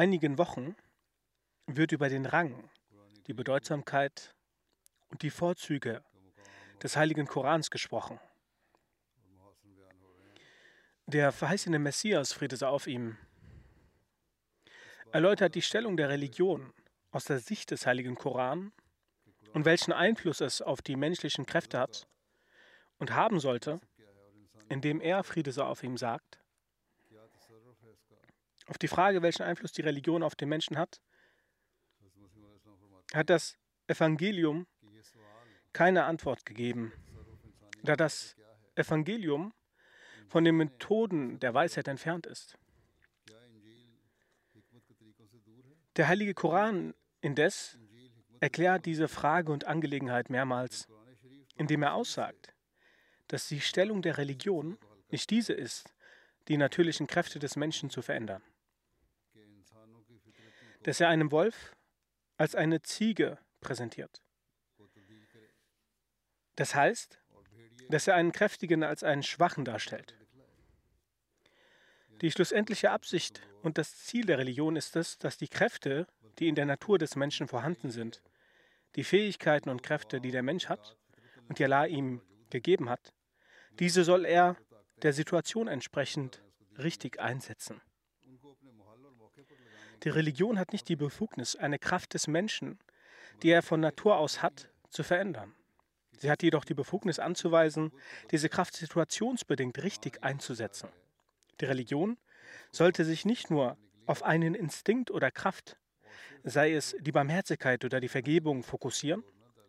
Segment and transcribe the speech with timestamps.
[0.00, 0.74] einigen Wochen
[1.66, 2.70] wird über den Rang,
[3.26, 4.34] die Bedeutsamkeit
[5.10, 6.02] und die Vorzüge
[6.82, 8.18] des heiligen Korans gesprochen.
[11.04, 13.18] Der verheißene Messias, Friede sei auf ihm,
[15.12, 16.72] erläutert die Stellung der Religion
[17.10, 18.72] aus der Sicht des heiligen Koran
[19.52, 22.08] und welchen Einfluss es auf die menschlichen Kräfte hat
[22.96, 23.82] und haben sollte,
[24.70, 26.39] indem er, Friede sei auf ihm, sagt,
[28.70, 31.00] auf die Frage, welchen Einfluss die Religion auf den Menschen hat,
[33.12, 34.68] hat das Evangelium
[35.72, 36.92] keine Antwort gegeben,
[37.82, 38.36] da das
[38.76, 39.52] Evangelium
[40.28, 42.56] von den Methoden der Weisheit entfernt ist.
[45.96, 47.76] Der heilige Koran indes
[48.38, 50.86] erklärt diese Frage und Angelegenheit mehrmals,
[51.56, 52.54] indem er aussagt,
[53.26, 54.78] dass die Stellung der Religion
[55.08, 55.92] nicht diese ist,
[56.46, 58.42] die natürlichen Kräfte des Menschen zu verändern.
[60.82, 61.76] Dass er einem Wolf
[62.36, 64.22] als eine Ziege präsentiert.
[66.56, 67.18] Das heißt,
[67.88, 70.16] dass er einen Kräftigen als einen Schwachen darstellt.
[72.20, 76.06] Die schlussendliche Absicht und das Ziel der Religion ist es, dass die Kräfte,
[76.38, 78.22] die in der Natur des Menschen vorhanden sind,
[78.96, 80.96] die Fähigkeiten und Kräfte, die der Mensch hat
[81.48, 82.20] und die Allah ihm
[82.50, 83.14] gegeben hat,
[83.78, 84.56] diese soll er
[85.02, 86.42] der Situation entsprechend
[86.76, 87.80] richtig einsetzen.
[90.02, 92.78] Die Religion hat nicht die Befugnis, eine Kraft des Menschen,
[93.42, 95.54] die er von Natur aus hat, zu verändern.
[96.16, 97.92] Sie hat jedoch die Befugnis anzuweisen,
[98.30, 100.88] diese Kraft situationsbedingt richtig einzusetzen.
[101.60, 102.18] Die Religion
[102.72, 105.76] sollte sich nicht nur auf einen Instinkt oder Kraft,
[106.42, 109.22] sei es die Barmherzigkeit oder die Vergebung, fokussieren,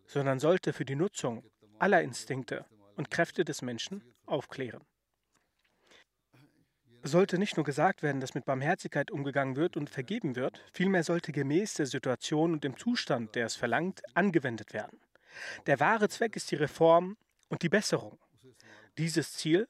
[0.08, 1.44] sondern sollte für die Nutzung
[1.80, 2.66] aller Instinkte
[2.96, 4.84] und Kräfte des Menschen aufklären.
[7.04, 11.32] Sollte nicht nur gesagt werden, dass mit Barmherzigkeit umgegangen wird und vergeben wird, vielmehr sollte
[11.32, 15.00] gemäß der Situation und dem Zustand, der es verlangt, angewendet werden.
[15.66, 17.18] Der wahre Zweck ist die Reform
[17.50, 18.20] und die Besserung.
[18.98, 19.68] Dieses Ziel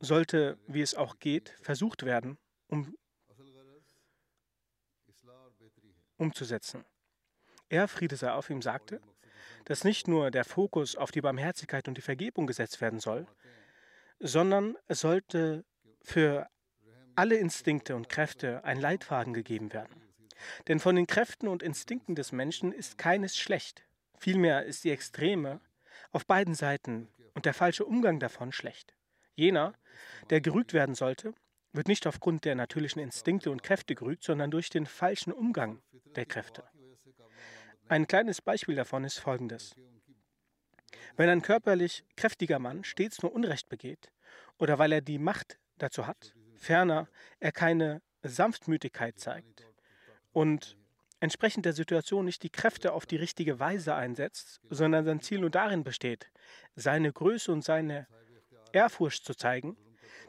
[0.00, 2.94] sollte, wie es auch geht, versucht werden, um,
[6.16, 6.84] umzusetzen.
[7.68, 9.00] Er, Friede sei auf ihm, sagte,
[9.64, 13.26] dass nicht nur der Fokus auf die Barmherzigkeit und die Vergebung gesetzt werden soll,
[14.18, 15.64] sondern es sollte
[16.02, 16.48] für
[17.16, 20.02] alle Instinkte und Kräfte ein Leitfaden gegeben werden.
[20.68, 23.84] Denn von den Kräften und Instinkten des Menschen ist keines schlecht.
[24.18, 25.60] Vielmehr ist die Extreme
[26.12, 28.94] auf beiden Seiten und der falsche Umgang davon schlecht.
[29.34, 29.74] Jener,
[30.30, 31.34] der gerügt werden sollte,
[31.72, 35.82] wird nicht aufgrund der natürlichen Instinkte und Kräfte gerügt, sondern durch den falschen Umgang
[36.14, 36.64] der Kräfte.
[37.88, 39.74] Ein kleines Beispiel davon ist folgendes.
[41.16, 44.10] Wenn ein körperlich kräftiger Mann stets nur Unrecht begeht
[44.58, 46.34] oder weil er die Macht dazu hat,
[46.64, 47.08] ferner
[47.40, 49.66] er keine Sanftmütigkeit zeigt
[50.32, 50.76] und
[51.20, 55.50] entsprechend der Situation nicht die Kräfte auf die richtige Weise einsetzt, sondern sein Ziel nur
[55.50, 56.30] darin besteht,
[56.74, 58.06] seine Größe und seine
[58.72, 59.76] Ehrfurcht zu zeigen,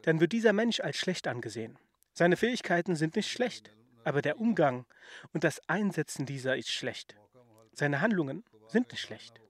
[0.04, 1.80] dann wird dieser Mensch als schlecht angesehen.
[2.14, 3.72] Seine Fähigkeiten sind nicht schlecht,
[4.04, 4.86] aber der Umgang
[5.34, 7.18] und das Einsetzen dieser ist schlecht.
[7.74, 9.42] Seine Handlungen sind nicht schlecht.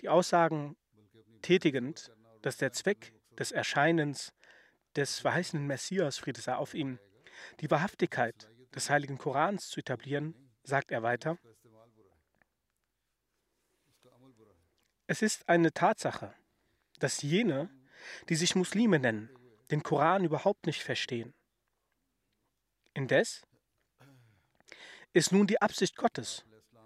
[0.00, 0.76] Die Aussagen
[1.42, 2.10] tätigend,
[2.42, 4.32] dass der Zweck des Erscheinens
[4.96, 6.98] des verheißenen Messias, Friede sei auf ihm,
[7.60, 11.38] die Wahrhaftigkeit des heiligen Korans zu etablieren, sagt er weiter.
[15.06, 16.34] Es ist eine Tatsache,
[16.98, 17.68] dass jene,
[18.28, 19.28] die sich Muslime nennen,
[19.70, 21.34] den Koran überhaupt nicht verstehen.
[22.94, 23.42] Indes
[25.12, 26.44] ist nun die Absicht Gottes,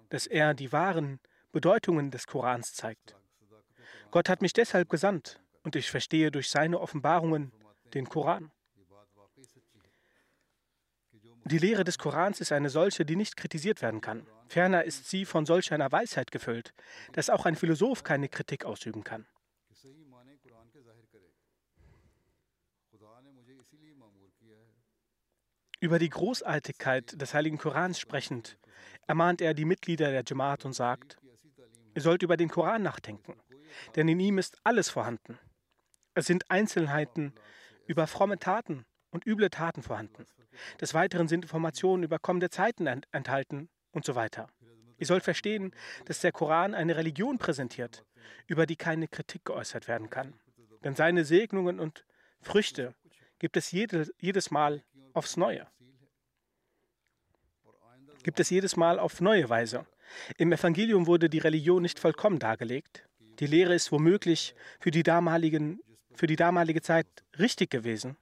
[0.09, 1.21] dass er die wahren
[1.53, 3.17] Bedeutungen des Korans zeigt.
[4.11, 7.53] Gott hat mich deshalb gesandt und ich verstehe durch seine Offenbarungen
[7.95, 8.51] den Koran.
[11.45, 14.27] Die Lehre des Korans ist eine solche, die nicht kritisiert werden kann.
[14.49, 16.75] Ferner ist sie von solch einer Weisheit gefüllt,
[17.13, 19.27] dass auch ein Philosoph keine Kritik ausüben kann.
[25.81, 28.59] Über die Großartigkeit des Heiligen Korans sprechend,
[29.07, 31.19] ermahnt er die Mitglieder der Jamaat und sagt,
[31.95, 33.41] ihr sollt über den Koran nachdenken,
[33.95, 35.39] denn in ihm ist alles vorhanden.
[36.15, 37.33] Es sind Einzelheiten
[37.89, 40.27] über fromme Taten und üble Taten vorhanden.
[40.81, 44.49] Des Weiteren sind Informationen über kommende Zeiten enthalten und so weiter.
[44.99, 45.75] Ihr sollt verstehen,
[46.05, 48.05] dass der Koran eine Religion präsentiert,
[48.47, 50.35] über die keine Kritik geäußert werden kann.
[50.85, 52.05] Denn seine Segnungen und
[52.41, 52.95] Früchte
[53.39, 54.85] gibt es jede, jedes Mal
[55.15, 55.67] aufs Neue.
[58.23, 59.87] Gibt es jedes Mal auf neue Weise.
[60.37, 63.09] Im Evangelium wurde die Religion nicht vollkommen dargelegt.
[63.39, 65.81] Die Lehre ist womöglich für die, damaligen,
[66.15, 67.07] für die damalige Zeit
[67.39, 68.17] richtig gewesen,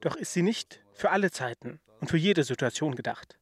[0.00, 3.38] doch ist sie nicht für alle Zeiten und für jede Situation gedacht.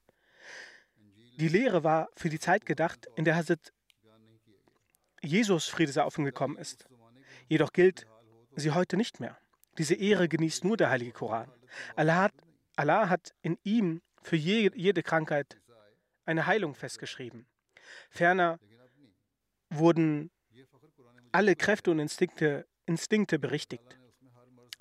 [1.39, 3.73] Die Lehre war für die Zeit gedacht, in der Hazrat
[5.23, 6.87] Jesus Friede sei auf ihn gekommen ist.
[7.49, 8.07] Jedoch gilt
[8.57, 9.39] sie heute nicht mehr.
[9.79, 11.51] Diese Ehre genießt nur der Heilige Koran.
[11.97, 12.35] Allah hat,
[12.77, 15.59] Allah hat in ihm für je, jede Krankheit
[16.25, 17.47] eine Heilung festgeschrieben.
[18.11, 18.59] Ferner
[19.71, 20.31] wurden
[21.33, 23.99] alle Kräfte und Instinkte, Instinkte berichtigt.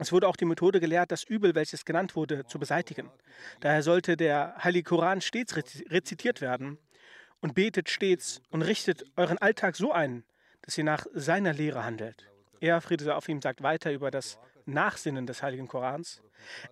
[0.01, 3.11] Es wurde auch die Methode gelehrt, das Übel, welches genannt wurde, zu beseitigen.
[3.59, 6.79] Daher sollte der Heilige Koran stets rezitiert werden
[7.39, 10.23] und betet stets und richtet euren Alltag so ein,
[10.63, 12.31] dass ihr nach seiner Lehre handelt.
[12.59, 16.23] Er, Friede sei auf ihm, sagt weiter über das Nachsinnen des Heiligen Korans.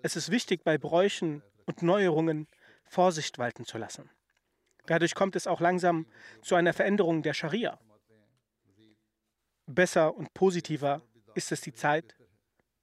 [0.02, 2.48] Es ist wichtig, bei Bräuchen und Neuerungen
[2.86, 4.10] Vorsicht walten zu lassen.
[4.88, 6.08] Dadurch kommt es auch langsam
[6.42, 7.78] zu einer Veränderung der Scharia.
[9.68, 11.04] Besser und positiver
[11.36, 12.16] ist es die Zeit,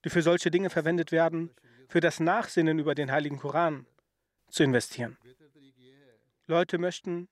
[0.06, 1.50] die für solche Dinge verwendet werden,
[1.88, 3.86] für das Nachsinnen über den Heiligen Koran
[4.48, 5.18] zu investieren.
[6.46, 7.28] Leute möchten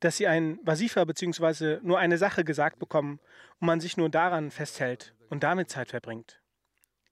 [0.00, 1.78] dass sie ein Wasifa bzw.
[1.80, 3.20] nur eine Sache gesagt bekommen
[3.58, 6.42] und man sich nur daran festhält und damit Zeit verbringt.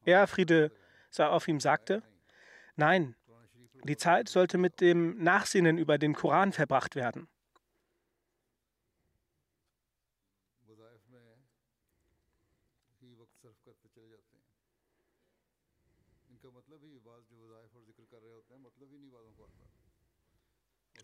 [0.05, 0.73] Er, Friede
[1.08, 2.02] sei auf ihm, sagte,
[2.76, 3.17] nein,
[3.84, 7.29] die Zeit sollte mit dem Nachsinnen über den Koran verbracht werden.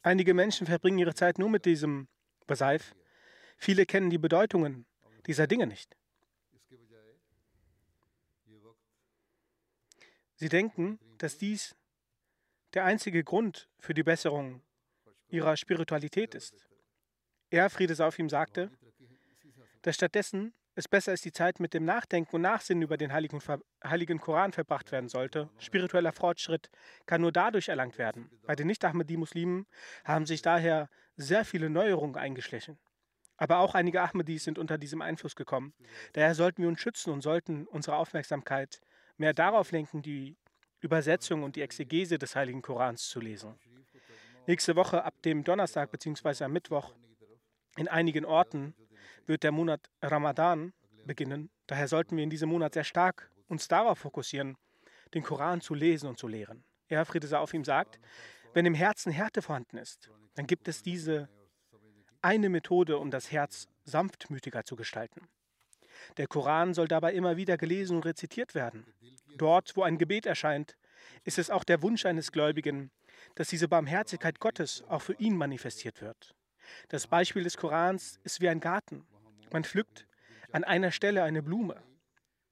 [0.03, 2.09] Einige Menschen verbringen ihre Zeit nur mit diesem
[2.47, 2.95] Basaif.
[3.57, 4.87] Viele kennen die Bedeutungen
[5.27, 5.97] dieser Dinge nicht.
[10.37, 11.75] Sie denken, dass dies
[12.75, 14.63] der einzige Grund für die Besserung
[15.29, 16.69] ihrer Spiritualität ist.
[17.51, 18.71] Er, Friede sei auf ihm, sagte,
[19.83, 23.41] dass stattdessen es besser ist, die Zeit mit dem Nachdenken und Nachsinnen über den Heiligen,
[23.85, 25.51] Heiligen Koran verbracht werden sollte.
[25.59, 26.71] Spiritueller Fortschritt
[27.05, 28.31] kann nur dadurch erlangt werden.
[28.47, 29.67] Bei den Nicht-Ahmadi-Muslimen
[30.05, 32.79] haben sich daher sehr viele Neuerungen eingeschlichen.
[33.37, 35.75] Aber auch einige Ahmadis sind unter diesem Einfluss gekommen.
[36.13, 38.81] Daher sollten wir uns schützen und sollten unsere Aufmerksamkeit
[39.17, 40.37] mehr darauf lenken, die
[40.79, 43.59] Übersetzung und die Exegese des Heiligen Korans zu lesen.
[44.47, 46.45] Nächste Woche ab dem Donnerstag bzw.
[46.45, 46.95] am Mittwoch
[47.77, 48.75] in einigen Orten
[49.27, 50.73] wird der Monat Ramadan
[51.05, 51.51] beginnen.
[51.67, 54.57] Daher sollten wir in diesem Monat sehr stark uns darauf fokussieren,
[55.15, 56.65] den Koran zu lesen und zu lehren.
[56.89, 57.99] Er, Friede auf ihm, sagt,
[58.55, 61.29] wenn im Herzen Härte vorhanden ist, dann gibt es diese
[62.23, 65.29] eine Methode, um das Herz sanftmütiger zu gestalten.
[66.17, 68.87] Der Koran soll dabei immer wieder gelesen und rezitiert werden.
[69.37, 70.77] Dort, wo ein Gebet erscheint,
[71.25, 72.91] ist es auch der Wunsch eines Gläubigen,
[73.35, 76.35] dass diese Barmherzigkeit Gottes auch für ihn manifestiert wird.
[76.89, 79.07] Das Beispiel des Korans ist wie ein Garten.
[79.53, 80.07] Man pflückt
[80.53, 81.83] an einer Stelle eine Blume.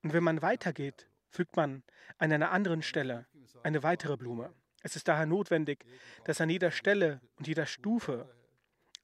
[0.02, 1.82] Und wenn man weitergeht, pflückt man
[2.18, 3.26] an einer anderen Stelle
[3.62, 4.52] eine weitere Blume.
[4.82, 5.84] Es ist daher notwendig,
[6.24, 8.28] dass an jeder Stelle und jeder Stufe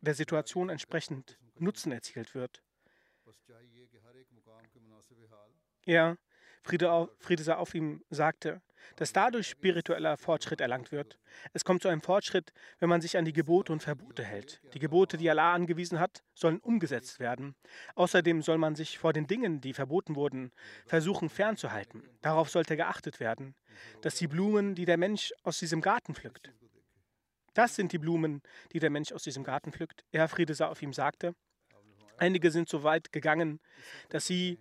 [0.01, 2.63] der Situation entsprechend Nutzen erzielt wird.
[5.85, 6.19] Er,
[6.63, 8.63] Friede, Friede sei auf ihm, sagte,
[8.97, 11.19] dass dadurch spiritueller Fortschritt erlangt wird.
[11.53, 14.61] Es kommt zu einem Fortschritt, wenn man sich an die Gebote und Verbote hält.
[14.75, 17.55] Die Gebote, die Allah angewiesen hat, sollen umgesetzt werden.
[17.95, 20.53] Außerdem soll man sich vor den Dingen, die verboten wurden,
[20.87, 22.03] versuchen fernzuhalten.
[22.21, 23.55] Darauf sollte geachtet werden,
[24.01, 26.53] dass die Blumen, die der Mensch aus diesem Garten pflückt,
[27.55, 30.05] Das sind die Blumen, die der Mensch aus diesem Garten pflückt.
[30.11, 31.35] Er, Friede sei auf ihm, sagte,
[32.17, 33.61] einige sind so weit gegangen,
[34.09, 34.59] dass sie,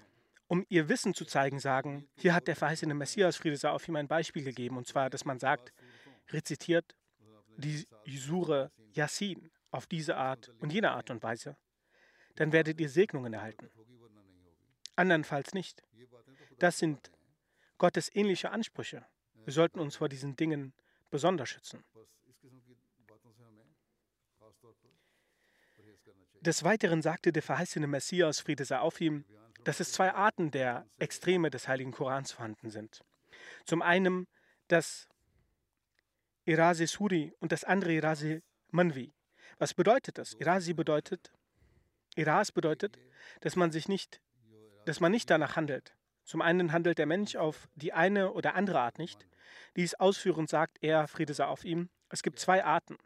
[0.51, 3.95] um ihr Wissen zu zeigen, sagen, hier hat der verheißene Messias, Friede sei auf ihm,
[3.95, 5.71] ein Beispiel gegeben, und zwar, dass man sagt,
[6.27, 6.93] rezitiert
[7.55, 7.85] die
[8.17, 11.55] Sure Yassin auf diese Art und jene Art und Weise,
[12.35, 13.69] dann werdet ihr Segnungen erhalten.
[14.97, 15.83] Andernfalls nicht.
[16.59, 17.11] Das sind
[17.77, 19.05] Gottes ähnliche Ansprüche.
[19.45, 20.73] Wir sollten uns vor diesen Dingen
[21.09, 21.81] besonders schützen.
[26.41, 29.23] Des Weiteren sagte der verheißene Messias, Friede sei auf ihm,
[29.63, 33.01] dass es zwei Arten der Extreme des Heiligen Korans vorhanden sind.
[33.65, 34.27] Zum einen
[34.67, 35.07] das
[36.45, 39.13] Irase Suri und das andere Irase Manvi.
[39.59, 40.33] Was bedeutet das?
[40.33, 41.31] Irasi bedeutet,
[42.15, 42.97] Iras bedeutet,
[43.41, 44.21] dass man sich nicht,
[44.85, 45.95] dass man nicht danach handelt.
[46.23, 49.27] Zum einen handelt der Mensch auf die eine oder andere Art nicht.
[49.75, 52.97] Dies ausführend sagt er, Friede sei auf ihm, es gibt zwei Arten,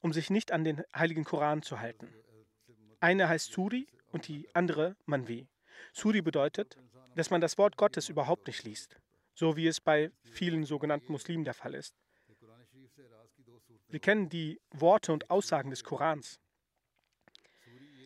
[0.00, 2.12] um sich nicht an den heiligen Koran zu halten.
[3.00, 5.46] Eine heißt Suri und die andere Manvi.
[5.92, 6.76] Suri bedeutet,
[7.14, 8.96] dass man das Wort Gottes überhaupt nicht liest,
[9.34, 11.94] so wie es bei vielen sogenannten Muslimen der Fall ist.
[13.88, 16.40] Wir kennen die Worte und Aussagen des Korans.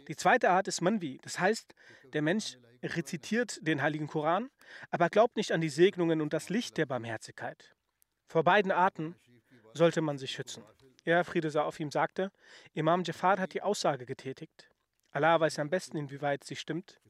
[0.09, 1.75] Die zweite Art ist Manvi, das heißt,
[2.13, 4.51] der Mensch rezitiert den heiligen Koran,
[4.91, 7.75] aber glaubt nicht an die Segnungen und das Licht der Barmherzigkeit.
[8.27, 9.17] Vor beiden Arten
[9.75, 10.65] sollte man sich schützen.
[11.05, 12.31] Er, Friede sei auf ihm, sagte,
[12.75, 14.71] Imam Jafar hat die Aussage getätigt,
[15.11, 17.01] Allah weiß am besten, inwieweit sie stimmt,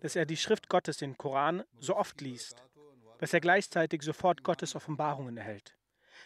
[0.00, 2.62] dass er die Schrift Gottes, den Koran, so oft liest,
[3.18, 5.76] dass er gleichzeitig sofort Gottes Offenbarungen erhält.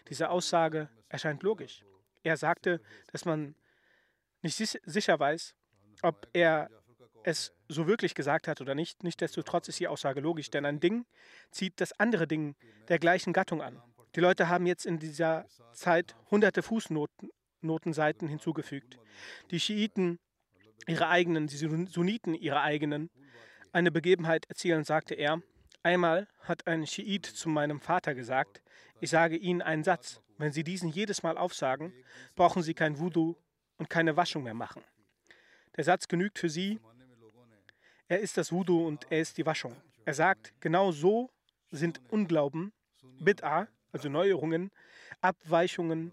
[0.09, 1.85] Diese Aussage erscheint logisch.
[2.23, 2.81] Er sagte,
[3.13, 3.55] dass man
[4.43, 5.55] nicht sicher weiß,
[6.03, 6.71] ob er
[7.25, 9.03] es so wirklich gesagt hat oder nicht.
[9.03, 11.07] Nichtsdestotrotz ist die Aussage logisch, denn ein Ding
[11.51, 12.55] zieht das andere Ding
[12.89, 13.83] der gleichen Gattung an.
[14.15, 18.99] Die Leute haben jetzt in dieser Zeit hunderte Fußnotenseiten hinzugefügt.
[19.51, 20.19] Die Schiiten
[20.87, 23.11] ihre eigenen, die Sunniten ihre eigenen.
[23.75, 25.43] Eine Begebenheit erzählen, sagte er,
[25.83, 28.63] einmal hat ein Schiit zu meinem Vater gesagt,
[29.01, 31.93] ich sage Ihnen einen Satz, wenn Sie diesen jedes Mal aufsagen,
[32.37, 33.35] brauchen Sie kein Voodoo
[33.77, 34.85] und keine Waschung mehr machen.
[35.77, 36.79] Der Satz genügt für Sie,
[38.07, 39.75] er ist das Voodoo und er ist die Waschung.
[40.05, 41.33] Er sagt, genau so
[41.73, 42.73] sind Unglauben,
[43.21, 44.71] Bid'a, also Neuerungen,
[45.21, 46.13] Abweichungen,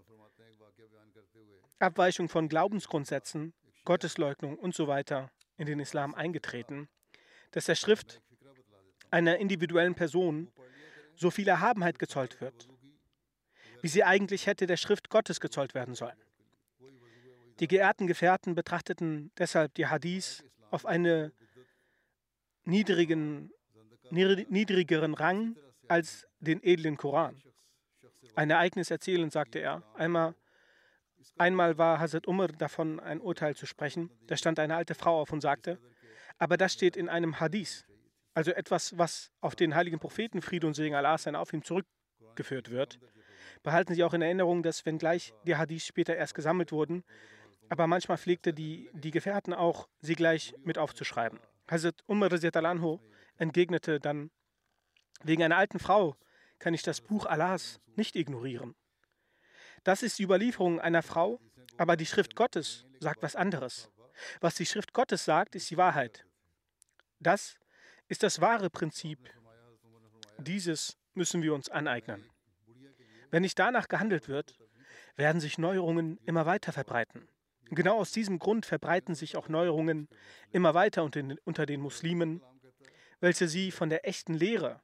[1.78, 3.54] Abweichung von Glaubensgrundsätzen,
[3.84, 6.88] Gottesleugnung und so weiter in den Islam eingetreten,
[7.52, 8.20] dass der Schrift
[9.10, 10.50] einer individuellen Person
[11.14, 12.68] so viel Erhabenheit gezollt wird,
[13.80, 16.16] wie sie eigentlich hätte der Schrift Gottes gezollt werden sollen.
[17.60, 21.32] Die geehrten Gefährten betrachteten deshalb die Hadith auf einen
[22.64, 23.50] niedrigen,
[24.10, 25.56] niedrigeren Rang
[25.88, 27.40] als den edlen Koran.
[28.34, 29.82] Ein Ereignis erzählen, sagte er.
[29.94, 30.34] Einmal
[31.38, 34.10] Einmal war Hazrat Umar davon, ein Urteil zu sprechen.
[34.26, 35.78] Da stand eine alte Frau auf und sagte,
[36.42, 37.86] aber das steht in einem Hadith,
[38.34, 42.68] also etwas, was auf den heiligen Propheten Friede und Segen Allah sein auf ihm zurückgeführt
[42.68, 42.98] wird.
[43.62, 47.04] Behalten Sie auch in Erinnerung, dass wenngleich die Hadiths später erst gesammelt wurden,
[47.68, 51.38] aber manchmal pflegte die, die Gefährten auch, sie gleich mit aufzuschreiben.
[51.70, 53.00] Hazrat Umar Anho
[53.36, 54.32] entgegnete dann,
[55.22, 56.16] wegen einer alten Frau
[56.58, 58.74] kann ich das Buch Allahs nicht ignorieren.
[59.84, 61.38] Das ist die Überlieferung einer Frau,
[61.76, 63.92] aber die Schrift Gottes sagt was anderes.
[64.40, 66.26] Was die Schrift Gottes sagt, ist die Wahrheit.
[67.22, 67.56] Das
[68.08, 69.18] ist das wahre Prinzip.
[70.38, 72.28] Dieses müssen wir uns aneignen.
[73.30, 74.58] Wenn nicht danach gehandelt wird,
[75.16, 77.28] werden sich Neuerungen immer weiter verbreiten.
[77.66, 80.08] Genau aus diesem Grund verbreiten sich auch Neuerungen
[80.50, 82.42] immer weiter unter den Muslimen,
[83.20, 84.80] welche sie von der echten Lehre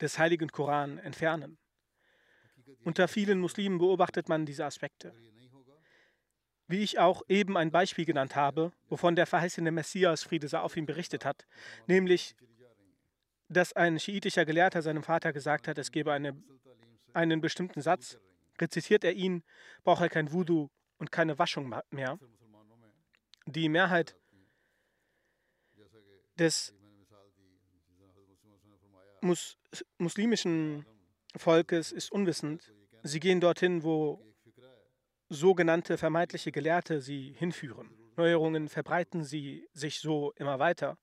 [0.00, 1.58] des heiligen Koran entfernen.
[2.84, 5.14] Unter vielen Muslimen beobachtet man diese Aspekte.
[6.68, 10.76] Wie ich auch eben ein Beispiel genannt habe, wovon der verheißene Messias Friede sei auf
[10.76, 11.46] ihn berichtet hat,
[11.86, 12.36] nämlich,
[13.48, 16.36] dass ein schiitischer Gelehrter seinem Vater gesagt hat, es gebe eine,
[17.14, 18.18] einen bestimmten Satz,
[18.60, 19.42] rezitiert er ihn,
[19.82, 22.18] braucht er kein Voodoo und keine Waschung mehr.
[23.46, 24.14] Die Mehrheit
[26.38, 26.74] des
[29.22, 29.56] mus
[29.96, 30.84] muslimischen
[31.34, 32.72] Volkes ist unwissend.
[33.02, 34.27] Sie gehen dorthin, wo
[35.28, 37.90] sogenannte vermeintliche Gelehrte sie hinführen.
[38.16, 40.98] Neuerungen verbreiten sie sich so immer weiter.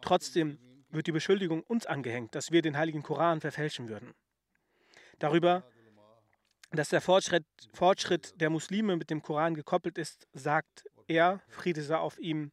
[0.00, 0.58] Trotzdem
[0.90, 4.14] wird die Beschuldigung uns angehängt, dass wir den heiligen Koran verfälschen würden.
[5.18, 5.64] Darüber,
[6.72, 11.96] dass der Fortschritt, Fortschritt der Muslime mit dem Koran gekoppelt ist, sagt er, Friede sei
[11.96, 12.52] auf ihm,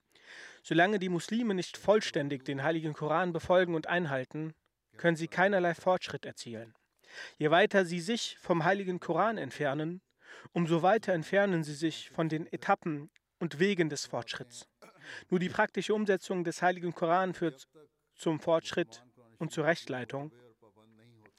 [0.63, 4.53] solange die Muslime nicht vollständig den heiligen Koran befolgen und einhalten,
[4.97, 6.75] können sie keinerlei Fortschritt erzielen.
[7.37, 10.01] Je weiter sie sich vom heiligen Koran entfernen,
[10.53, 13.09] umso weiter entfernen sie sich von den Etappen
[13.39, 14.67] und Wegen des Fortschritts.
[15.29, 17.67] Nur die praktische Umsetzung des Heiligen Koran führt
[18.15, 19.03] zum Fortschritt
[19.39, 20.31] und zur Rechtleitung.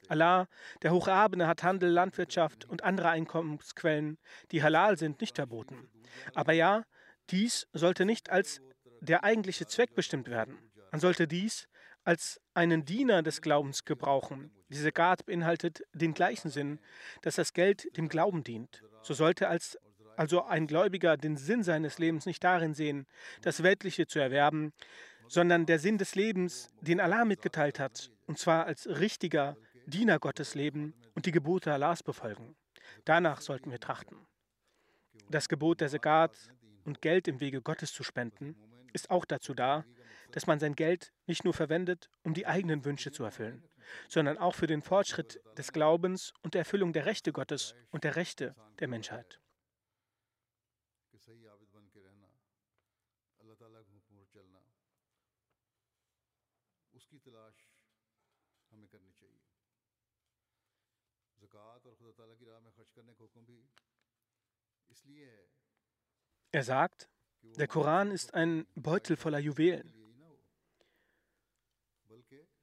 [0.08, 0.46] Allah,
[0.82, 4.18] der Hocherhabene, hat Handel, Landwirtschaft und andere Einkommensquellen,
[4.50, 5.88] die halal sind, nicht verboten.
[6.34, 6.84] Aber ja,
[7.30, 8.60] dies sollte nicht als
[9.00, 10.58] der eigentliche Zweck bestimmt werden.
[10.90, 11.68] Man sollte dies
[12.04, 14.50] als einen Diener des Glaubens gebrauchen.
[14.68, 16.80] Diese Gard beinhaltet den gleichen Sinn,
[17.22, 18.82] dass das Geld dem Glauben dient.
[19.02, 19.78] So sollte als
[20.16, 23.06] also ein Gläubiger den Sinn seines Lebens nicht darin sehen,
[23.40, 24.72] das Weltliche zu erwerben,
[25.28, 29.56] sondern der Sinn des Lebens, den Allah mitgeteilt hat, und zwar als richtiger
[29.86, 32.54] Diener Gottes leben und die Gebote Allahs befolgen.
[33.04, 34.16] Danach sollten wir trachten.
[35.30, 36.36] Das Gebot der Zakat
[36.84, 38.56] und Geld im Wege Gottes zu spenden,
[38.92, 39.84] ist auch dazu da,
[40.32, 43.62] dass man sein Geld nicht nur verwendet, um die eigenen Wünsche zu erfüllen,
[44.08, 48.16] sondern auch für den Fortschritt des Glaubens und der Erfüllung der Rechte Gottes und der
[48.16, 49.38] Rechte der Menschheit.
[66.52, 67.08] Er sagt,
[67.42, 70.01] der Koran ist ein Beutel voller Juwelen.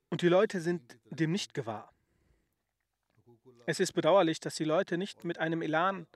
[0.09, 1.93] Und die Leute sind dem nicht gewahr.
[3.65, 6.07] Es ist bedauerlich, dass die Leute nicht mit einem Elan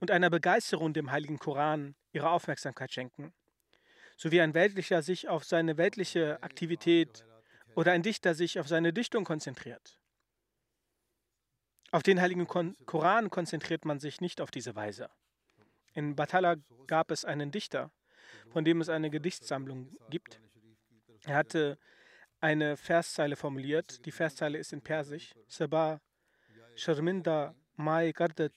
[0.00, 3.32] und einer Begeisterung dem heiligen Koran ihre Aufmerksamkeit schenken,
[4.16, 7.26] so wie ein Weltlicher sich auf seine weltliche Aktivität
[7.74, 10.00] oder ein Dichter sich auf seine Dichtung konzentriert.
[11.90, 15.10] Auf den heiligen Koran konzentriert man sich nicht auf diese Weise.
[15.94, 16.56] In Batala
[16.86, 17.90] gab es einen Dichter,
[18.50, 20.40] von dem es eine Gedichtsammlung gibt.
[21.24, 21.78] Er hatte
[22.40, 24.04] eine Verszeile formuliert.
[24.06, 25.34] Die Verszeile ist in Persisch.
[25.46, 26.00] Sabah
[26.74, 28.52] Sharminda Mai Kardat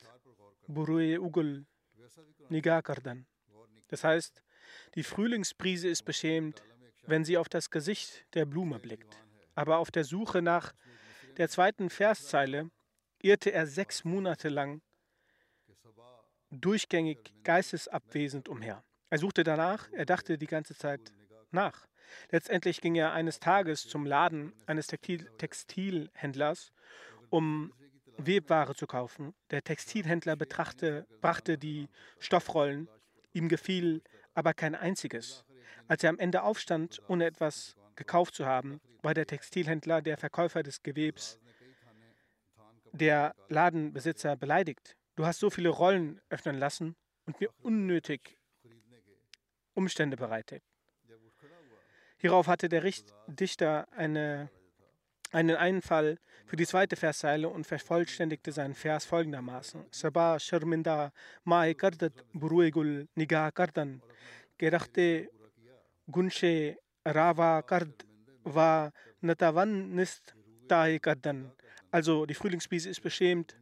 [0.67, 1.65] Burue Ugul
[2.49, 2.81] Niga.
[3.87, 4.43] Das heißt,
[4.95, 6.63] die Frühlingsbrise ist beschämt,
[7.03, 9.23] wenn sie auf das Gesicht der Blume blickt.
[9.55, 10.73] Aber auf der Suche nach
[11.37, 12.69] der zweiten Verszeile
[13.21, 14.81] irrte er sechs Monate lang
[16.51, 18.83] durchgängig geistesabwesend umher.
[19.09, 21.11] Er suchte danach, er dachte die ganze Zeit
[21.51, 21.87] nach.
[22.29, 26.71] Letztendlich ging er eines Tages zum Laden eines Textil Textilhändlers,
[27.29, 27.73] um
[28.17, 29.33] Webware zu kaufen.
[29.49, 31.87] Der Textilhändler brachte die
[32.19, 32.87] Stoffrollen.
[33.33, 34.01] Ihm gefiel
[34.33, 35.45] aber kein einziges.
[35.87, 40.63] Als er am Ende aufstand, ohne etwas gekauft zu haben, war der Textilhändler, der Verkäufer
[40.63, 41.39] des Gewebs,
[42.91, 44.95] der Ladenbesitzer beleidigt.
[45.15, 48.37] Du hast so viele Rollen öffnen lassen und mir unnötig
[49.73, 50.63] Umstände bereitet.
[52.21, 52.83] Hierauf hatte der
[53.25, 54.51] Dichter eine,
[55.31, 61.11] einen Einfall für die zweite Verszeile und vervollständigte seinen Vers folgendermaßen: Sabah Sharminda
[61.45, 64.03] Mai Kardat Buruegul Nigah Kardan
[64.59, 65.31] Gerachte
[66.11, 68.05] Gunshe Rava Kard
[68.43, 70.35] Va Natavan Nist
[70.67, 71.51] Tahi Kardan.
[71.89, 73.57] Also die Frühlingsbrise ist beschämt,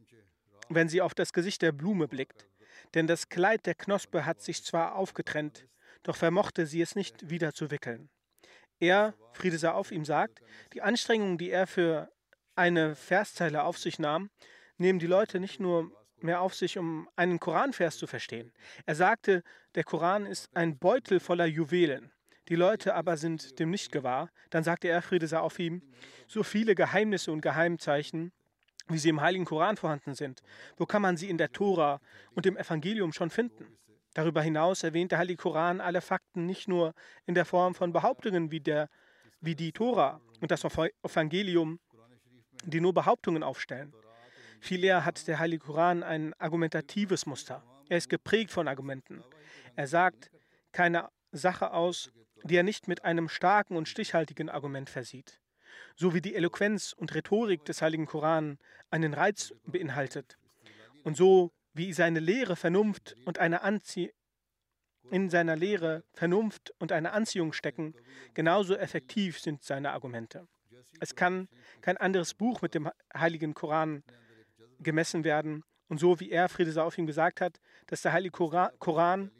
[0.68, 2.46] wenn sie auf das Gesicht der Blume blickt.
[2.92, 5.66] Denn das Kleid der Knospe hat sich zwar aufgetrennt,
[6.02, 8.10] doch vermochte sie es nicht wieder zu wickeln.
[8.80, 10.40] Er, Friede sei auf ihm, sagt,
[10.72, 12.10] die Anstrengungen, die er für
[12.56, 14.30] eine Verszeile auf sich nahm,
[14.78, 18.52] nehmen die Leute nicht nur mehr auf sich, um einen Koranvers zu verstehen.
[18.86, 19.42] Er sagte,
[19.74, 22.10] der Koran ist ein Beutel voller Juwelen.
[22.48, 24.30] Die Leute aber sind dem nicht gewahr.
[24.50, 25.82] Dann sagte er, Friede sei auf ihm,
[26.26, 28.32] so viele Geheimnisse und Geheimzeichen,
[28.88, 30.42] wie sie im Heiligen Koran vorhanden sind.
[30.76, 32.00] Wo kann man sie in der Tora
[32.34, 33.78] und im Evangelium schon finden?
[34.14, 36.94] Darüber hinaus erwähnt der Heilige Koran alle Fakten nicht nur
[37.26, 38.88] in der Form von Behauptungen wie, der,
[39.40, 41.78] wie die Tora und das Evangelium,
[42.64, 43.94] die nur Behauptungen aufstellen.
[44.60, 47.62] Vielmehr hat der Heilige Koran ein argumentatives Muster.
[47.88, 49.22] Er ist geprägt von Argumenten.
[49.76, 50.30] Er sagt
[50.72, 52.10] keine Sache aus,
[52.42, 55.40] die er nicht mit einem starken und stichhaltigen Argument versieht.
[55.96, 58.58] So wie die Eloquenz und Rhetorik des Heiligen Koran
[58.90, 60.36] einen Reiz beinhaltet.
[61.04, 64.12] Und so wie seine Lehre Vernunft und eine Anzie
[65.10, 67.94] in seiner Lehre Vernunft und eine Anziehung stecken,
[68.34, 70.46] genauso effektiv sind seine Argumente.
[71.00, 71.48] Es kann
[71.80, 74.02] kein anderes Buch mit dem heiligen Koran
[74.78, 75.62] gemessen werden.
[75.88, 79.30] Und so wie er, Friede sei auf ihm, gesagt hat, dass der heilige Koran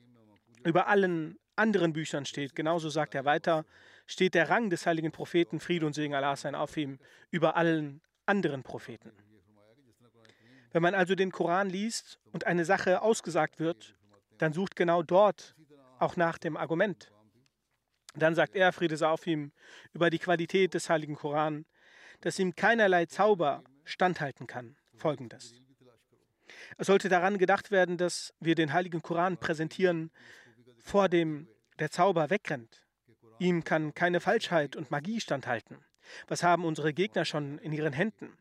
[0.65, 3.65] über allen anderen Büchern steht, genauso sagt er weiter,
[4.07, 6.99] steht der Rang des heiligen Propheten, Friede und Segen Allah sein auf ihm,
[7.31, 9.13] über allen anderen Propheten.
[10.73, 13.97] Wenn man also den Koran liest und eine Sache ausgesagt wird,
[14.39, 15.55] dann sucht genau dort
[15.99, 17.13] auch nach dem Argument.
[18.15, 19.53] Dann sagt er, Friede sei auf ihm,
[19.93, 21.65] über die Qualität des heiligen Koran,
[22.21, 24.77] dass ihm keinerlei Zauber standhalten kann.
[24.97, 25.55] Folgendes.
[26.77, 30.11] Es sollte daran gedacht werden, dass wir den heiligen Koran präsentieren,
[30.79, 32.87] vor dem der Zauber wegrennt.
[33.39, 35.79] Ihm kann keine Falschheit und Magie standhalten.
[36.27, 38.37] Was haben unsere Gegner schon in ihren Händen,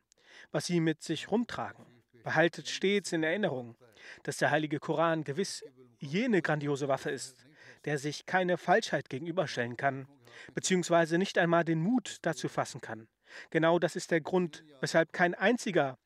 [0.51, 1.85] was sie mit sich rumtragen?
[2.29, 3.75] Behaltet stets in Erinnerung,
[4.21, 5.65] dass der heilige Koran gewiss
[5.97, 7.47] jene grandiose Waffe ist,
[7.85, 10.07] der sich keine Falschheit gegenüberstellen kann,
[10.53, 13.07] beziehungsweise nicht einmal den Mut dazu fassen kann.
[13.49, 15.97] Genau das ist der Grund, weshalb kein einziger,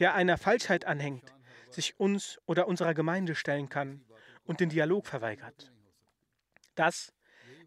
[0.00, 1.32] der einer Falschheit anhängt,
[1.70, 4.04] sich uns oder unserer Gemeinde stellen kann
[4.46, 5.70] und den Dialog verweigert.
[6.74, 7.12] Das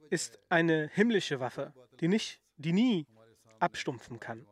[0.10, 3.08] ist eine himmlische Waffe, die, nicht, die nie
[3.60, 4.46] abstumpfen kann.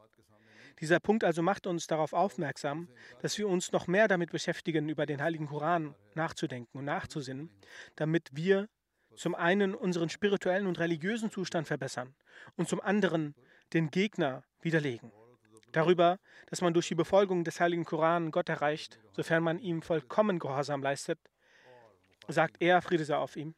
[0.81, 2.87] Dieser Punkt also macht uns darauf aufmerksam,
[3.21, 7.49] dass wir uns noch mehr damit beschäftigen, über den Heiligen Koran nachzudenken und nachzusinnen,
[7.95, 8.69] damit wir
[9.15, 12.15] zum einen unseren spirituellen und religiösen Zustand verbessern
[12.55, 13.35] und zum anderen
[13.73, 15.11] den Gegner widerlegen.
[15.71, 20.39] Darüber, dass man durch die Befolgung des Heiligen Koran Gott erreicht, sofern man ihm vollkommen
[20.39, 21.19] Gehorsam leistet,
[22.27, 23.53] sagt er, Friede sei auf ihm.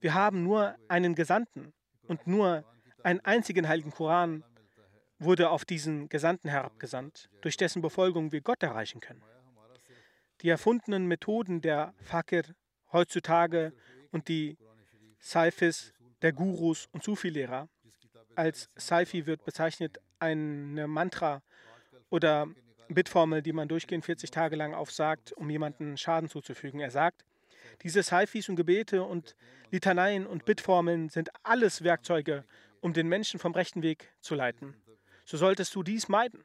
[0.00, 1.72] Wir haben nur einen Gesandten
[2.06, 2.64] und nur
[3.02, 4.44] einen einzigen Heiligen Koran
[5.18, 9.22] wurde auf diesen Gesandten herabgesandt, durch dessen Befolgung wir Gott erreichen können.
[10.40, 12.44] Die erfundenen Methoden der Fakir
[12.92, 13.72] heutzutage
[14.10, 14.58] und die
[15.18, 17.68] Saifis der Gurus und Sufi-Lehrer,
[18.34, 21.42] als Saifi wird bezeichnet eine Mantra
[22.10, 22.48] oder
[22.88, 26.80] Bitformel, die man durchgehend 40 Tage lang aufsagt, um jemanden Schaden zuzufügen.
[26.80, 27.24] Er sagt,
[27.82, 29.34] diese Saifis und Gebete und
[29.70, 32.44] Litaneien und Bitformeln sind alles Werkzeuge,
[32.80, 34.74] um den Menschen vom rechten Weg zu leiten
[35.24, 36.44] so solltest du dies meiden.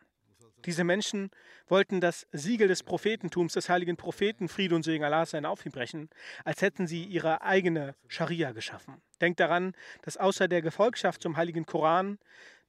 [0.65, 1.31] Diese Menschen
[1.67, 5.71] wollten das Siegel des Prophetentums des heiligen Propheten, Friede und Segen Allah sein, auf ihn
[5.71, 6.09] brechen,
[6.43, 9.01] als hätten sie ihre eigene Scharia geschaffen.
[9.21, 12.19] Denkt daran, dass außer der Gefolgschaft zum heiligen Koran,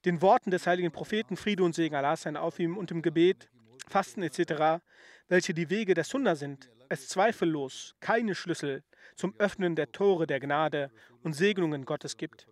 [0.05, 3.49] den Worten des heiligen Propheten, Friede und Segen Allah sein auf ihm und dem Gebet,
[3.87, 4.81] Fasten etc.,
[5.27, 8.83] welche die Wege der Sunna sind, es zweifellos keine Schlüssel
[9.15, 10.91] zum Öffnen der Tore der Gnade
[11.23, 12.47] und Segnungen Gottes gibt.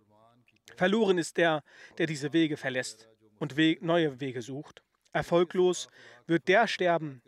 [0.76, 1.62] Verloren ist der,
[1.98, 3.09] der diese Wege verlässt
[3.40, 4.84] und we neue Wege sucht.
[5.12, 5.88] Erfolglos
[6.26, 7.22] wird der sterben,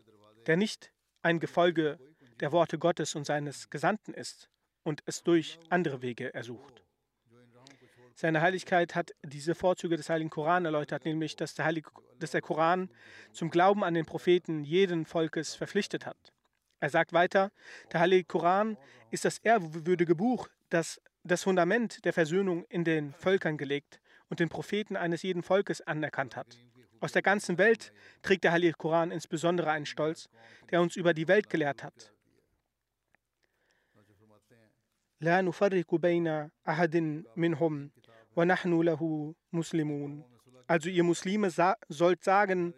[0.47, 1.99] der nicht ein Gefolge
[2.39, 4.49] der Worte Gottes und seines Gesandten ist
[4.85, 6.85] und es durch andere Wege ersucht.
[8.15, 12.43] Seine Heiligkeit hat diese Vorzüge des Heiligen Koran erläutert, nämlich dass der, Heilige, dass der
[12.43, 12.91] Koran
[13.33, 16.33] zum Glauben an den Propheten jeden Volkes verpflichtet hat.
[16.79, 17.51] Er sagt weiter,
[17.93, 18.77] der Heilige Koran
[19.11, 24.01] ist das ehrwürdige Buch, das das Fundament der Versöhnung in den Völkern gelegt
[24.33, 26.59] und den Propheten eines jeden Volkes anerkannt hat.
[27.01, 27.93] Aus der ganzen Welt
[28.23, 30.31] trägt der Heilige Koran insbesondere einen Stolz,
[30.71, 32.15] der uns über die Welt gelehrt hat.
[40.67, 41.51] Also ihr Muslime
[41.91, 42.73] sollt sagen,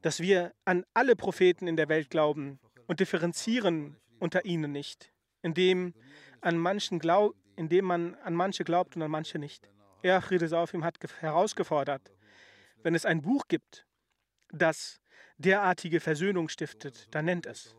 [0.00, 5.92] dass wir an alle Propheten in der Welt glauben und differenzieren unter ihnen nicht, indem,
[6.40, 9.68] an manchen glaub, indem man an manche glaubt und an manche nicht.
[10.04, 12.12] Er, Friede sei auf ihm, hat herausgefordert,
[12.82, 13.86] wenn es ein Buch gibt,
[14.52, 15.00] das
[15.38, 17.74] derartige Versöhnung stiftet, dann nennt es.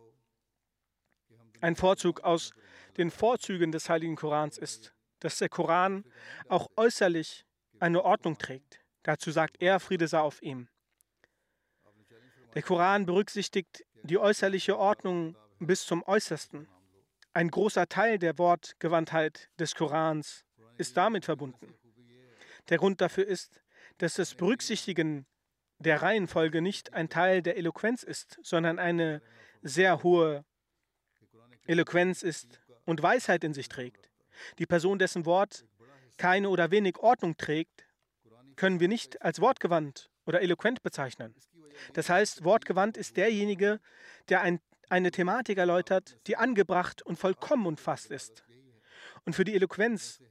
[1.62, 2.52] Ein Vorzug aus
[2.98, 6.04] den Vorzügen des Heiligen Korans ist, dass der Koran
[6.50, 7.46] auch äußerlich
[7.80, 8.80] eine Ordnung trägt.
[9.04, 10.68] Dazu sagt er, Friede sei auf ihm.
[12.56, 16.68] Der Koran berücksichtigt die äußerliche Ordnung bis zum Äußersten.
[17.34, 20.44] Ein großer Teil der Wortgewandtheit des Korans
[20.80, 21.76] ist damit verbunden.
[22.70, 23.62] Der Grund dafür ist,
[23.98, 25.26] dass das Berücksichtigen
[25.80, 29.22] der Reihenfolge nicht ein Teil der Eloquenz ist, sondern eine
[29.62, 30.46] sehr hohe
[31.68, 34.10] Eloquenz ist und Weisheit in sich trägt.
[34.60, 35.66] Die Person, dessen Wort
[36.18, 37.88] keine oder wenig Ordnung trägt,
[38.56, 41.36] können wir nicht als wortgewandt oder eloquent bezeichnen.
[41.94, 43.80] Das heißt, wortgewandt ist derjenige,
[44.30, 48.46] der ein, eine Thematik erläutert, die angebracht und vollkommen umfasst ist.
[49.26, 50.22] Und für die Eloquenz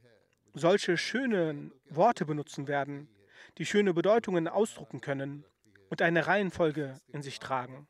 [0.55, 3.09] solche schönen Worte benutzen werden,
[3.57, 5.45] die schöne Bedeutungen ausdrucken können
[5.89, 7.87] und eine Reihenfolge in sich tragen.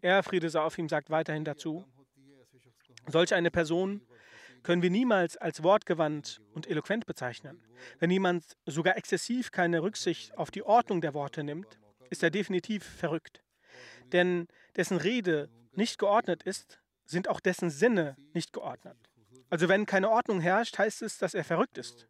[0.00, 1.84] Er, Friede sei auf ihm, sagt weiterhin dazu,
[3.06, 4.00] solch eine Person
[4.62, 7.62] können wir niemals als wortgewandt und eloquent bezeichnen.
[7.98, 11.78] Wenn jemand sogar exzessiv keine Rücksicht auf die Ordnung der Worte nimmt,
[12.10, 13.42] ist er definitiv verrückt.
[14.12, 18.96] Denn dessen Rede nicht geordnet ist, sind auch dessen Sinne nicht geordnet.
[19.50, 22.08] Also wenn keine Ordnung herrscht, heißt es, dass er verrückt ist.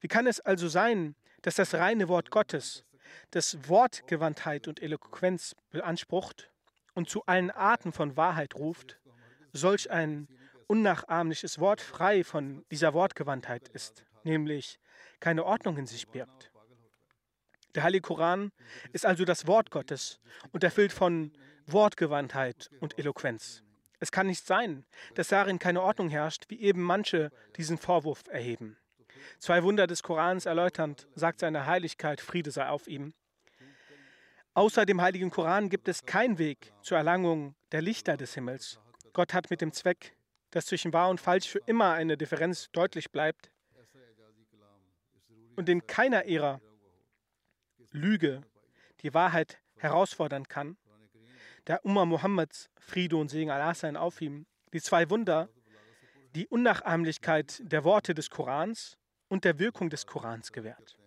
[0.00, 2.84] Wie kann es also sein, dass das reine Wort Gottes,
[3.30, 6.50] das Wortgewandtheit und Eloquenz beansprucht
[6.94, 8.98] und zu allen Arten von Wahrheit ruft,
[9.52, 10.28] solch ein
[10.66, 14.78] unnachahmliches Wort frei von dieser Wortgewandtheit ist, nämlich
[15.20, 16.50] keine Ordnung in sich birgt.
[17.74, 18.52] Der Heilige Koran
[18.92, 20.20] ist also das Wort Gottes
[20.52, 21.32] und erfüllt von
[21.66, 23.62] Wortgewandtheit und Eloquenz.
[24.04, 28.76] Es kann nicht sein, dass darin keine Ordnung herrscht, wie eben manche diesen Vorwurf erheben.
[29.38, 33.14] Zwei Wunder des Korans erläuternd sagt seine Heiligkeit, Friede sei auf ihm.
[34.52, 38.78] Außer dem heiligen Koran gibt es keinen Weg zur Erlangung der Lichter des Himmels.
[39.14, 40.14] Gott hat mit dem Zweck,
[40.50, 43.50] dass zwischen wahr und falsch für immer eine Differenz deutlich bleibt
[45.56, 46.60] und in keiner Ära
[47.90, 48.42] Lüge
[49.00, 50.76] die Wahrheit herausfordern kann,
[51.66, 55.48] der Umma Mohammeds Friede und Segen Allah sein auf ihm, die zwei Wunder,
[56.34, 58.98] die Unnachahmlichkeit der Worte des Korans
[59.28, 60.98] und der Wirkung des Korans gewährt.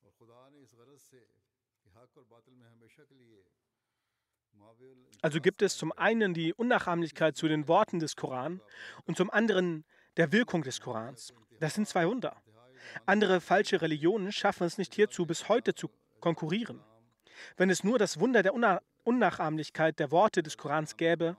[0.00, 1.24] اور خدا نے اس غرض سے
[1.82, 3.42] کہ حق اور باطل میں ہمیشہ کے لیے
[5.22, 8.60] also gibt es zum einen die Unnachahmlichkeit zu den Worten des Koran
[9.04, 9.84] und zum anderen
[10.16, 11.34] der Wirkung des Korans.
[11.60, 12.36] Das sind zwei Wunder.
[13.06, 16.80] Andere falsche Religionen schaffen es nicht hierzu, bis heute zu konkurrieren.
[17.56, 18.54] Wenn es nur das Wunder der
[19.04, 21.36] Unnachahmlichkeit der Worte des Korans gäbe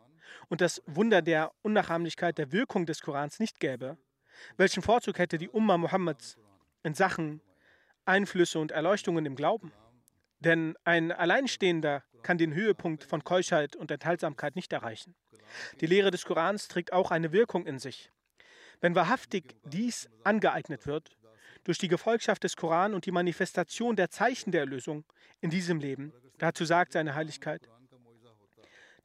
[0.50, 3.98] und das Wunder der Unnachahmlichkeit der Wirkung des Korans nicht gäbe,
[4.58, 6.38] welchen Vorzug hätte die Umma Mohammeds
[6.84, 7.42] in Sachen
[8.06, 9.72] Einflüsse und Erleuchtungen im Glauben?
[10.40, 15.16] Denn ein Alleinstehender kann den Höhepunkt von Keuschheit und Enthaltsamkeit nicht erreichen.
[15.80, 18.12] Die Lehre des Korans trägt auch eine Wirkung in sich.
[18.80, 21.18] Wenn wahrhaftig dies angeeignet wird,
[21.64, 25.04] durch die Gefolgschaft des Koran und die Manifestation der Zeichen der Erlösung
[25.42, 27.70] in diesem Leben, dazu sagt seine Heiligkeit,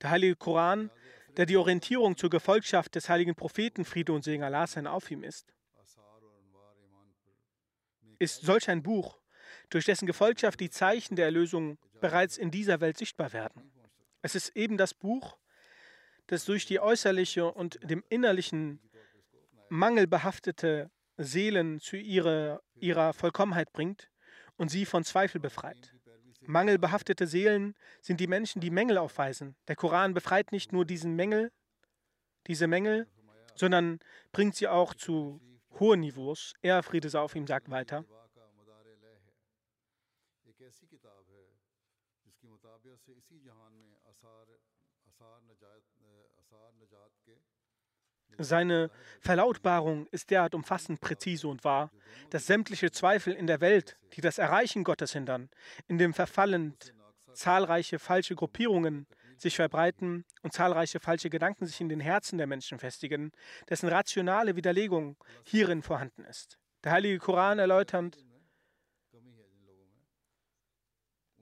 [0.01, 0.91] der heilige Koran,
[1.37, 5.23] der die Orientierung zur Gefolgschaft des heiligen Propheten Friede und Segen Allah sein auf ihm
[5.23, 5.53] ist,
[8.19, 9.19] ist solch ein Buch,
[9.69, 13.73] durch dessen Gefolgschaft die Zeichen der Erlösung bereits in dieser Welt sichtbar werden.
[14.23, 15.37] Es ist eben das Buch,
[16.27, 18.81] das durch die äußerliche und dem innerlichen
[19.69, 24.11] Mangel behaftete Seelen zu ihrer, ihrer Vollkommenheit bringt
[24.57, 25.95] und sie von Zweifel befreit.
[26.43, 29.57] Mangelbehaftete Seelen sind die Menschen, die Mängel aufweisen.
[29.67, 31.51] Der Koran befreit nicht nur diesen Mängel,
[32.47, 33.09] diese Mängel,
[33.55, 33.99] sondern
[34.33, 35.41] bringt sie auch zu
[35.81, 36.55] hohen Niveaus.
[36.63, 38.05] Er, Friede sei auf ihm, sagt weiter.
[48.38, 48.90] Seine
[49.21, 51.90] Verlautbarung ist derart umfassend präzise und wahr,
[52.31, 55.49] dass sämtliche Zweifel in der Welt, die das Erreichen Gottes hindern,
[55.88, 56.77] in dem Verfallen
[57.33, 59.07] zahlreiche falsche Gruppierungen
[59.38, 63.33] sich verbreiten und zahlreiche falsche Gedanken sich in den Herzen der Menschen festigen,
[63.69, 66.59] dessen rationale Widerlegung hierin vorhanden ist.
[66.85, 68.26] Der Heilige Koran erläuternd,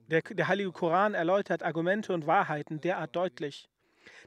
[0.07, 3.69] der, der Heilige Koran erläutert Argumente und Wahrheiten derart deutlich,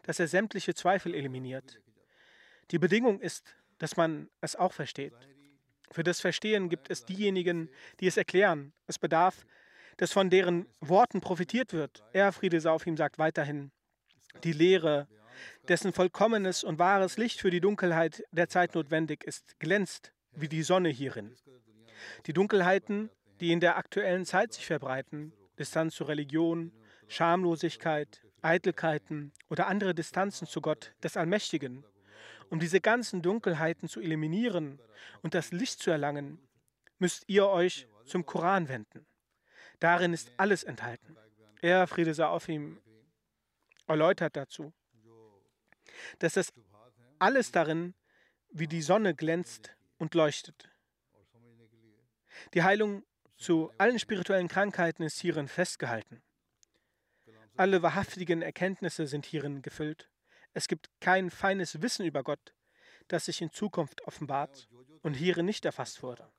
[0.02, 1.80] dass er sämtliche Zweifel eliminiert.
[2.70, 5.14] Die Bedingung ist, dass man es auch versteht.
[5.90, 8.72] Für das Verstehen gibt es diejenigen, die es erklären.
[8.86, 9.46] Es bedarf,
[9.96, 12.04] dass von deren Worten profitiert wird.
[12.12, 13.70] Er, Friede sei auf ihm, sagt weiterhin,
[14.44, 15.08] die Lehre,
[15.68, 20.62] dessen vollkommenes und wahres Licht für die Dunkelheit der Zeit notwendig ist, glänzt wie die
[20.62, 21.36] Sonne hierin.
[22.26, 23.10] Die Dunkelheiten,
[23.40, 26.72] die in der aktuellen Zeit sich verbreiten, Distanz zur Religion,
[27.08, 31.84] Schamlosigkeit, Eitelkeiten oder andere Distanzen zu Gott des Allmächtigen,
[32.50, 34.80] um diese ganzen Dunkelheiten zu eliminieren
[35.22, 36.38] und das Licht zu erlangen,
[36.98, 39.06] müsst ihr euch zum Koran wenden.
[39.80, 41.16] Darin ist alles enthalten.
[41.60, 42.80] Er, Friede sei auf ihm,
[43.86, 44.72] erläutert dazu,
[46.18, 46.52] dass das
[47.18, 47.94] alles darin
[48.50, 50.70] wie die Sonne glänzt und leuchtet.
[52.54, 53.04] Die Heilung
[53.38, 56.22] zu allen spirituellen Krankheiten ist hierin festgehalten.
[57.56, 60.10] Alle wahrhaftigen Erkenntnisse sind hierin gefüllt.
[60.54, 62.54] Es gibt kein feines Wissen über Gott,
[63.06, 64.68] das sich in Zukunft offenbart
[65.02, 66.30] und hierin nicht erfasst wurde.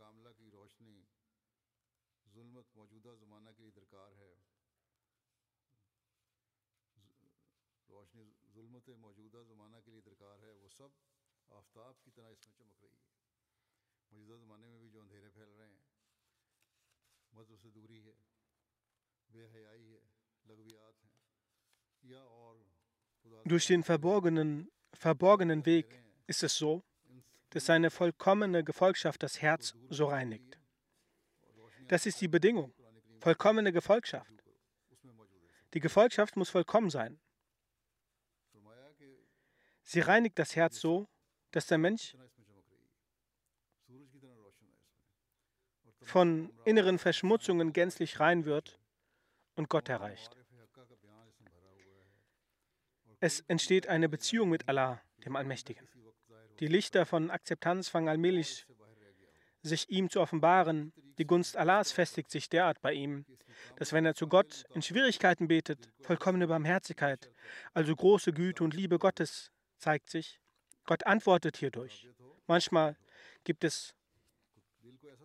[23.46, 26.84] Durch den verborgenen, verborgenen Weg ist es so,
[27.50, 30.60] dass seine vollkommene Gefolgschaft das Herz so reinigt.
[31.88, 32.74] Das ist die Bedingung.
[33.20, 34.34] Vollkommene Gefolgschaft.
[35.74, 37.20] Die Gefolgschaft muss vollkommen sein.
[39.84, 41.08] Sie reinigt das Herz so,
[41.52, 42.16] dass der Mensch
[46.10, 48.80] von inneren Verschmutzungen gänzlich rein wird
[49.56, 50.36] und Gott erreicht.
[53.20, 55.88] Es entsteht eine Beziehung mit Allah, dem Allmächtigen.
[56.60, 58.66] Die Lichter von Akzeptanz fangen allmählich
[59.62, 60.94] sich ihm zu offenbaren.
[61.18, 63.26] Die Gunst Allahs festigt sich derart bei ihm,
[63.76, 67.30] dass wenn er zu Gott in Schwierigkeiten betet, vollkommene Barmherzigkeit,
[67.74, 70.42] also große Güte und Liebe Gottes zeigt sich.
[70.86, 72.08] Gott antwortet hierdurch.
[72.48, 72.98] Manchmal
[73.44, 73.96] gibt es,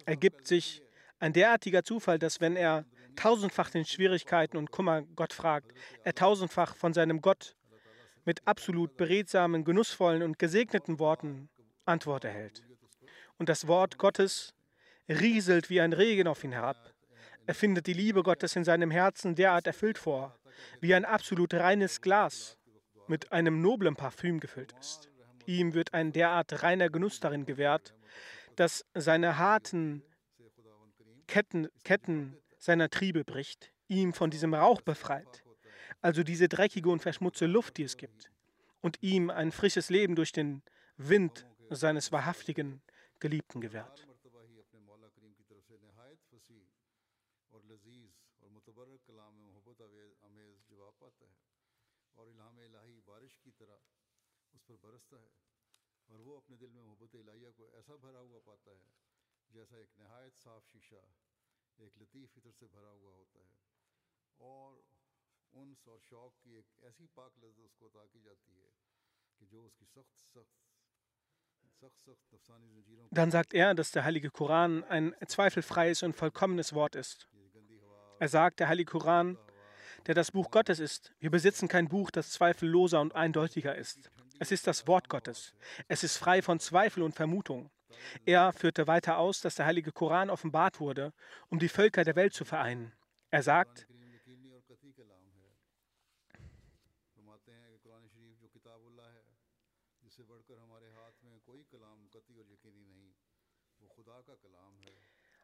[0.06, 0.82] ergibt sich
[1.18, 2.84] ein derartiger Zufall, dass wenn er
[3.16, 7.56] tausendfach den Schwierigkeiten und Kummer Gott fragt, er tausendfach von seinem Gott
[8.24, 11.48] mit absolut beredsamen, genussvollen und gesegneten Worten
[11.84, 12.62] Antwort erhält.
[13.38, 14.54] Und das Wort Gottes
[15.08, 16.94] rieselt wie ein Regen auf ihn herab.
[17.46, 20.38] Er findet die Liebe Gottes in seinem Herzen derart erfüllt vor,
[20.80, 22.56] wie ein absolut reines Glas
[23.06, 25.10] mit einem noblen Parfüm gefüllt ist.
[25.46, 27.94] Ihm wird ein derart reiner Genuss darin gewährt,
[28.56, 30.02] dass seine harten
[31.26, 35.44] Ketten, Ketten seiner Triebe bricht, ihm von diesem Rauch befreit,
[36.00, 38.30] also diese dreckige und verschmutzte Luft, die es gibt,
[38.80, 40.62] und ihm ein frisches Leben durch den
[40.96, 42.82] Wind seines wahrhaftigen
[43.20, 44.06] Geliebten gewährt.
[52.16, 53.78] اور الہام الہی بارش کی طرح
[54.52, 55.53] اس پر برستا ہے
[73.10, 77.28] dann sagt er, dass der Heilige Koran ein zweifelfreies und vollkommenes Wort ist.
[78.18, 79.38] Er sagt, der Heilige Koran,
[80.06, 81.12] der das Buch Gottes ist.
[81.18, 84.10] Wir besitzen kein Buch, das zweifelloser und eindeutiger ist.
[84.38, 85.54] Es ist das Wort Gottes.
[85.88, 87.70] Es ist frei von Zweifel und Vermutung.
[88.24, 91.12] Er führte weiter aus, dass der heilige Koran offenbart wurde,
[91.48, 92.92] um die Völker der Welt zu vereinen.
[93.30, 93.86] Er sagt,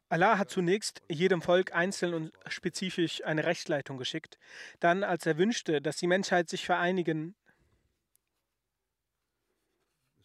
[0.09, 4.37] Allah hat zunächst jedem Volk einzeln und spezifisch eine Rechtsleitung geschickt.
[4.81, 7.33] Dann, als er wünschte, dass die Menschheit sich vereinigen,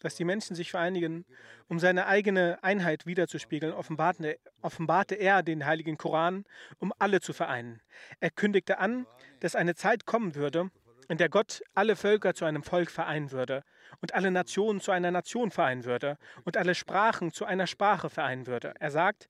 [0.00, 1.24] dass die Menschen sich vereinigen,
[1.68, 6.44] um seine eigene Einheit wiederzuspiegeln, offenbarte, er den heiligen Koran,
[6.78, 7.80] um alle zu vereinen.
[8.20, 9.06] Er kündigte an,
[9.40, 10.70] dass eine Zeit kommen würde,
[11.08, 13.62] in der Gott alle Völker zu einem Volk vereinen würde
[14.00, 18.46] und alle Nationen zu einer Nation vereinen würde und alle Sprachen zu einer Sprache vereinen
[18.46, 18.74] würde.
[18.80, 19.28] Er sagt,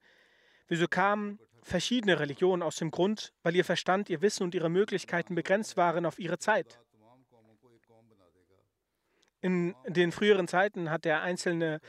[0.68, 5.34] wieso kamen verschiedene Religionen aus dem Grund, weil ihr Verstand, ihr Wissen und ihre Möglichkeiten
[5.34, 6.80] begrenzt waren auf ihre Zeit.
[9.46, 11.80] In den früheren Zeiten hat er einzelne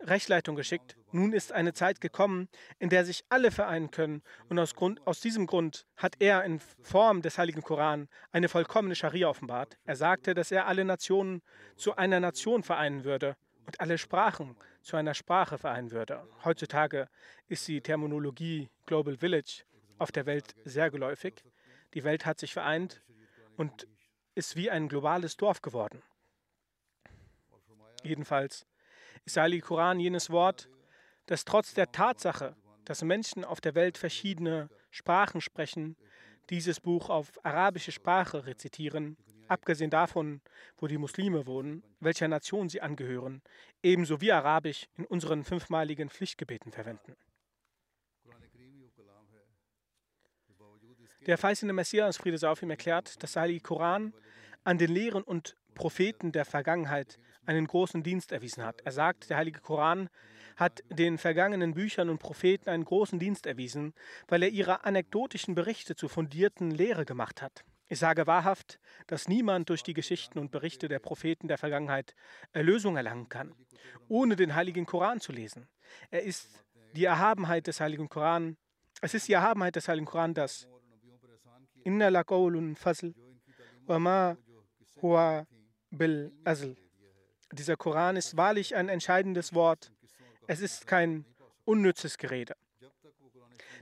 [0.00, 0.96] Rechtsleitung geschickt.
[1.10, 2.48] Nun ist eine Zeit gekommen,
[2.78, 4.22] in der sich alle vereinen können.
[4.48, 8.94] Und aus, Grund, aus diesem Grund hat er in Form des Heiligen Koran eine vollkommene
[8.94, 9.76] Scharia offenbart.
[9.84, 11.42] Er sagte, dass er alle Nationen
[11.76, 16.26] zu einer Nation vereinen würde und alle Sprachen zu einer Sprache vereinen würde.
[16.46, 17.08] Heutzutage
[17.46, 19.64] ist die Terminologie Global Village
[19.98, 21.44] auf der Welt sehr geläufig.
[21.92, 23.02] Die Welt hat sich vereint
[23.58, 23.86] und
[24.34, 26.02] ist wie ein globales Dorf geworden.
[28.02, 28.66] Jedenfalls
[29.24, 30.68] ist der Koran jenes Wort,
[31.26, 35.96] das trotz der Tatsache, dass Menschen auf der Welt verschiedene Sprachen sprechen,
[36.50, 40.40] dieses Buch auf arabische Sprache rezitieren, abgesehen davon,
[40.78, 43.42] wo die Muslime wohnen, welcher Nation sie angehören,
[43.82, 47.16] ebenso wie Arabisch in unseren fünfmaligen Pflichtgebeten verwenden.
[51.26, 54.12] Der verheißene Messias, Friede sei auf ihm, erklärt, dass der Koran
[54.64, 58.80] an den Lehren und Propheten der Vergangenheit einen großen Dienst erwiesen hat.
[58.82, 60.08] Er sagt, der Heilige Koran
[60.56, 63.94] hat den vergangenen Büchern und Propheten einen großen Dienst erwiesen,
[64.28, 67.64] weil er ihre anekdotischen Berichte zu fundierten Lehre gemacht hat.
[67.88, 72.14] Ich sage wahrhaft, dass niemand durch die Geschichten und Berichte der Propheten der Vergangenheit
[72.52, 73.54] Erlösung erlangen kann,
[74.08, 75.68] ohne den Heiligen Koran zu lesen.
[76.10, 78.56] Er ist die Erhabenheit des Heiligen Koran.
[79.00, 80.68] Es ist die Erhabenheit des Heiligen Koran, dass
[81.84, 82.24] Inna la
[82.76, 83.14] fasl
[83.86, 84.36] wa ma
[85.02, 85.46] huwa
[85.90, 86.76] bil azl
[87.52, 89.92] dieser Koran ist wahrlich ein entscheidendes Wort.
[90.46, 91.24] Es ist kein
[91.64, 92.54] unnützes Gerede.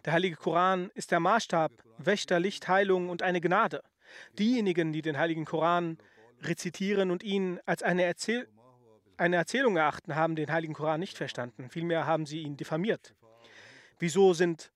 [0.05, 3.83] Der heilige Koran ist der Maßstab, Wächter, Licht, Heilung und eine Gnade.
[4.39, 5.99] Diejenigen, die den heiligen Koran
[6.43, 8.49] rezitieren und ihn als eine, Erzähl
[9.17, 11.69] eine Erzählung erachten, haben den heiligen Koran nicht verstanden.
[11.69, 13.15] Vielmehr haben sie ihn diffamiert.
[13.99, 14.73] Wieso sind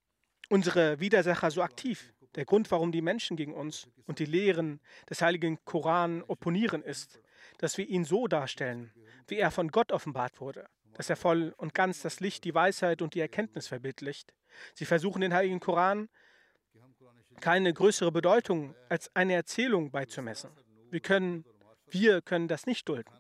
[0.51, 2.13] unsere Widersacher so aktiv?
[2.35, 7.21] Der Grund, warum die Menschen gegen uns und die Lehren des heiligen Koran opponieren, ist,
[7.59, 8.93] dass wir ihn so darstellen,
[9.27, 13.03] wie er von Gott offenbart wurde, dass er voll und ganz das Licht, die Weisheit
[13.03, 14.35] und die Erkenntnis verbildlicht.
[14.75, 16.09] Sie versuchen den heiligen Koran
[17.41, 20.51] keine größere Bedeutung als eine Erzählung beizumessen.
[20.91, 21.45] Wir können,
[21.89, 23.13] wir können das nicht dulden.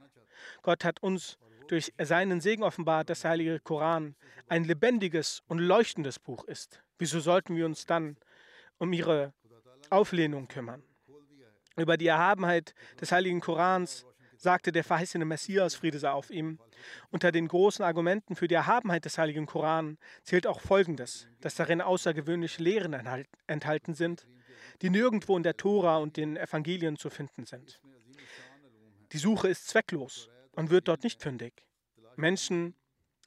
[0.62, 4.16] Gott hat uns durch seinen Segen offenbart, dass der Heilige Koran
[4.48, 6.82] ein lebendiges und leuchtendes Buch ist.
[6.98, 8.16] Wieso sollten wir uns dann
[8.78, 9.32] um ihre
[9.90, 10.82] Auflehnung kümmern?
[11.76, 14.06] Über die Erhabenheit des Heiligen Korans
[14.44, 16.60] sagte der verheißene Messias, Friede sei auf ihm.
[17.10, 21.80] Unter den großen Argumenten für die Erhabenheit des Heiligen Koran zählt auch Folgendes, dass darin
[21.80, 22.94] außergewöhnliche Lehren
[23.48, 24.28] enthalten sind,
[24.82, 27.80] die nirgendwo in der Tora und den Evangelien zu finden sind.
[29.12, 31.66] Die Suche ist zwecklos und wird dort nicht fündig.
[32.16, 32.76] Menschen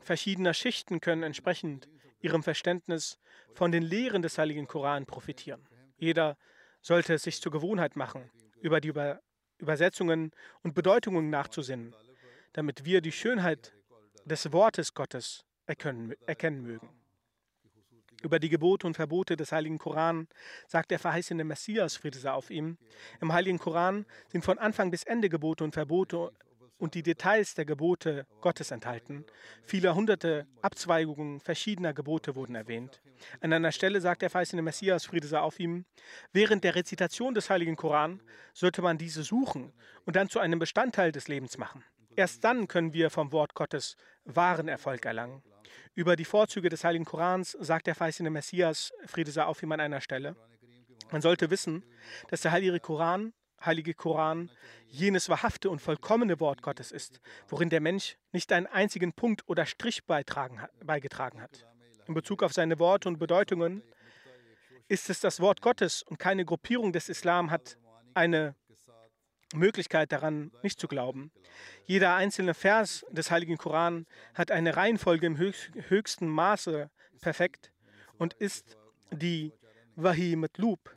[0.01, 1.89] verschiedener Schichten können entsprechend
[2.21, 3.19] ihrem Verständnis
[3.53, 5.67] von den Lehren des Heiligen Koran profitieren.
[5.97, 6.37] Jeder
[6.81, 8.29] sollte es sich zur Gewohnheit machen,
[8.61, 9.21] über die Über
[9.59, 10.31] Übersetzungen
[10.63, 11.95] und Bedeutungen nachzusinnen,
[12.53, 13.73] damit wir die Schönheit
[14.25, 16.89] des Wortes Gottes erkennen, erkennen mögen.
[18.23, 20.27] Über die Gebote und Verbote des Heiligen Koran
[20.67, 22.77] sagt der verheißene Messias, Friede sei auf ihm.
[23.21, 26.31] Im Heiligen Koran sind von Anfang bis Ende Gebote und Verbote
[26.77, 29.25] und die Details der Gebote Gottes enthalten.
[29.63, 33.01] Viele hunderte Abzweigungen verschiedener Gebote wurden erwähnt.
[33.41, 35.85] An einer Stelle sagt der verheißene Messias, Friede sei auf ihm,
[36.33, 38.21] während der Rezitation des Heiligen Koran
[38.53, 39.73] sollte man diese suchen
[40.05, 41.83] und dann zu einem Bestandteil des Lebens machen.
[42.15, 45.43] Erst dann können wir vom Wort Gottes wahren Erfolg erlangen.
[45.93, 49.79] Über die Vorzüge des Heiligen Korans sagt der verheißene Messias, Friede sei auf ihm an
[49.79, 50.35] einer Stelle.
[51.11, 51.83] Man sollte wissen,
[52.29, 53.33] dass der Heilige Koran
[53.63, 54.49] Heilige Koran
[54.87, 59.65] jenes wahrhafte und vollkommene Wort Gottes ist, worin der Mensch nicht einen einzigen Punkt oder
[59.65, 60.61] Strich beigetragen
[61.41, 61.65] hat.
[62.07, 63.83] In Bezug auf seine Worte und Bedeutungen
[64.87, 67.77] ist es das Wort Gottes und keine Gruppierung des Islam hat
[68.13, 68.55] eine
[69.53, 71.31] Möglichkeit daran, nicht zu glauben.
[71.85, 76.89] Jeder einzelne Vers des Heiligen Koran hat eine Reihenfolge im höchsten Maße
[77.21, 77.71] perfekt
[78.17, 78.77] und ist
[79.11, 79.53] die
[79.95, 80.95] Wahi mit Lub,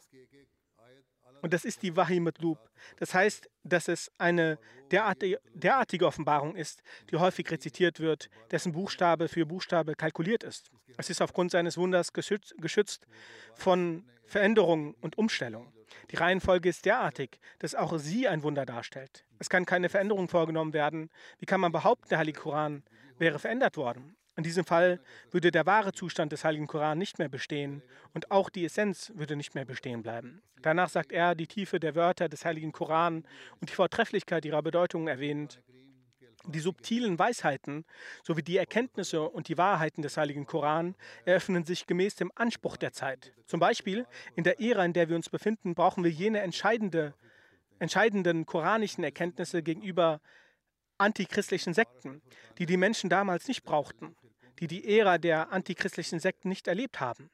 [1.42, 2.58] und das ist die Wahi mit Lub.
[2.96, 4.58] Das heißt, dass es eine
[4.90, 10.70] derartige, derartige Offenbarung ist, die häufig rezitiert wird, dessen Buchstabe für Buchstabe kalkuliert ist.
[10.96, 13.06] Es ist aufgrund seines Wunders geschützt, geschützt
[13.54, 15.72] von Veränderungen und Umstellungen.
[16.10, 19.24] Die Reihenfolge ist derartig, dass auch sie ein Wunder darstellt.
[19.38, 21.10] Es kann keine Veränderung vorgenommen werden.
[21.38, 22.84] Wie kann man behaupten, der Heilige Koran
[23.18, 24.16] wäre verändert worden?
[24.36, 25.00] In diesem Fall
[25.30, 27.82] würde der wahre Zustand des Heiligen Koran nicht mehr bestehen
[28.14, 30.40] und auch die Essenz würde nicht mehr bestehen bleiben.
[30.62, 33.24] Danach sagt er, die Tiefe der Wörter des Heiligen Koran
[33.60, 35.60] und die Vortrefflichkeit ihrer Bedeutung erwähnt.
[36.46, 37.84] Die subtilen Weisheiten
[38.22, 40.94] sowie die Erkenntnisse und die Wahrheiten des Heiligen Koran
[41.26, 43.34] eröffnen sich gemäß dem Anspruch der Zeit.
[43.44, 44.06] Zum Beispiel
[44.36, 47.14] in der Ära, in der wir uns befinden, brauchen wir jene entscheidende,
[47.78, 50.22] entscheidenden koranischen Erkenntnisse gegenüber
[50.96, 52.22] antichristlichen Sekten,
[52.58, 54.16] die die Menschen damals nicht brauchten
[54.60, 57.30] die die Ära der antichristlichen Sekten nicht erlebt haben.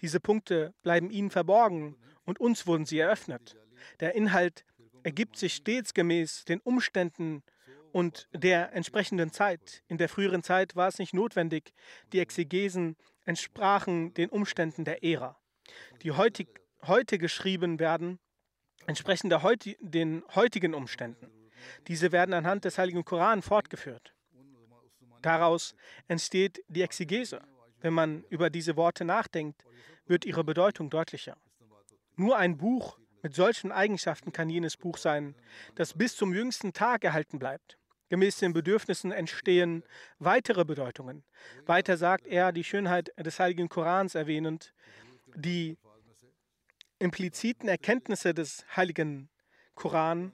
[0.00, 3.56] Diese Punkte bleiben ihnen verborgen und uns wurden sie eröffnet.
[4.00, 4.64] Der Inhalt
[5.02, 7.42] ergibt sich stets gemäß den Umständen
[7.92, 9.82] und der entsprechenden Zeit.
[9.88, 11.72] In der früheren Zeit war es nicht notwendig,
[12.12, 15.38] die Exegesen entsprachen den Umständen der Ära.
[16.02, 16.48] Die heutig,
[16.82, 18.18] heute geschrieben werden,
[18.86, 21.30] entsprechen heut, den heutigen Umständen.
[21.88, 24.14] Diese werden anhand des Heiligen Koran fortgeführt.
[25.22, 25.74] Daraus
[26.08, 27.40] entsteht die Exegese.
[27.80, 29.64] Wenn man über diese Worte nachdenkt,
[30.06, 31.36] wird ihre Bedeutung deutlicher.
[32.16, 35.34] Nur ein Buch mit solchen Eigenschaften kann jenes Buch sein,
[35.74, 37.78] das bis zum jüngsten Tag erhalten bleibt.
[38.08, 39.84] Gemäß den Bedürfnissen entstehen
[40.18, 41.22] weitere Bedeutungen.
[41.66, 44.74] Weiter sagt er die Schönheit des heiligen Korans erwähnend,
[45.36, 45.78] die
[46.98, 49.28] impliziten Erkenntnisse des heiligen
[49.74, 50.32] Koran,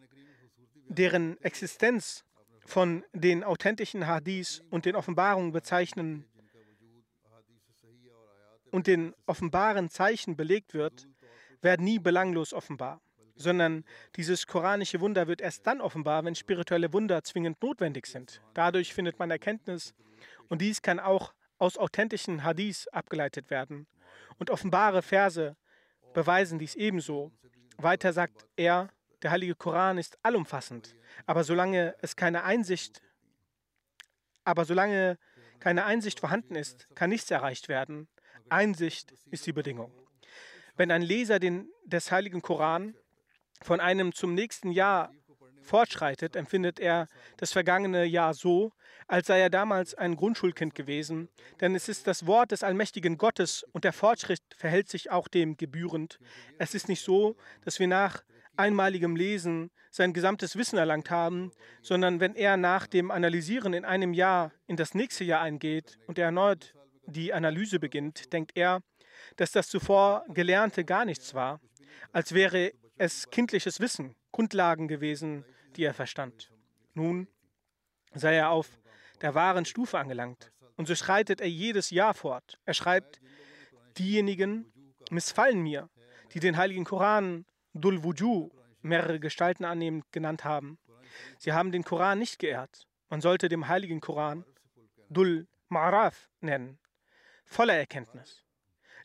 [0.89, 2.24] deren Existenz
[2.66, 6.26] von den authentischen Hadiths und den Offenbarungen bezeichnen
[8.70, 11.08] und den offenbaren Zeichen belegt wird,
[11.62, 13.00] werden nie belanglos offenbar,
[13.34, 13.84] sondern
[14.16, 18.42] dieses koranische Wunder wird erst dann offenbar, wenn spirituelle Wunder zwingend notwendig sind.
[18.54, 19.94] Dadurch findet man Erkenntnis
[20.48, 23.86] und dies kann auch aus authentischen Hadiths abgeleitet werden.
[24.38, 25.56] Und offenbare Verse
[26.12, 27.32] beweisen dies ebenso.
[27.78, 28.90] Weiter sagt er,
[29.22, 30.94] der heilige Koran ist allumfassend.
[31.26, 33.02] Aber solange es keine Einsicht,
[34.44, 35.18] aber solange
[35.58, 38.08] keine Einsicht vorhanden ist, kann nichts erreicht werden.
[38.48, 39.92] Einsicht ist die Bedingung.
[40.76, 42.94] Wenn ein Leser den, des Heiligen Koran
[43.62, 45.10] von einem zum nächsten Jahr
[45.62, 47.08] fortschreitet, empfindet er
[47.38, 48.72] das vergangene Jahr so,
[49.08, 51.28] als sei er damals ein Grundschulkind gewesen,
[51.60, 55.56] denn es ist das Wort des allmächtigen Gottes und der Fortschritt verhält sich auch dem
[55.56, 56.18] gebührend.
[56.58, 58.22] Es ist nicht so, dass wir nach
[58.57, 61.52] einmaligem Lesen sein gesamtes Wissen erlangt haben,
[61.82, 66.18] sondern wenn er nach dem Analysieren in einem Jahr in das nächste Jahr eingeht und
[66.18, 66.74] er erneut
[67.07, 68.82] die Analyse beginnt, denkt er,
[69.36, 71.61] dass das zuvor Gelernte gar nichts war,
[72.12, 75.44] als wäre es kindliches Wissen, Grundlagen gewesen,
[75.76, 76.50] die er verstand.
[76.94, 77.28] Nun
[78.14, 78.78] sei er auf
[79.20, 80.52] der wahren Stufe angelangt.
[80.76, 82.59] Und so schreitet er jedes Jahr fort.
[82.64, 83.20] Er schreibt,
[83.98, 84.72] diejenigen
[85.11, 85.88] missfallen mir,
[86.32, 87.46] die den heiligen Koran
[87.81, 88.51] Dul Wuju,
[88.83, 90.79] mehrere Gestalten annehmend genannt haben.
[91.39, 92.87] Sie haben den Koran nicht geehrt.
[93.09, 94.45] Man sollte dem heiligen Koran
[95.09, 96.79] Dul Ma'raf nennen,
[97.45, 98.45] voller Erkenntnis.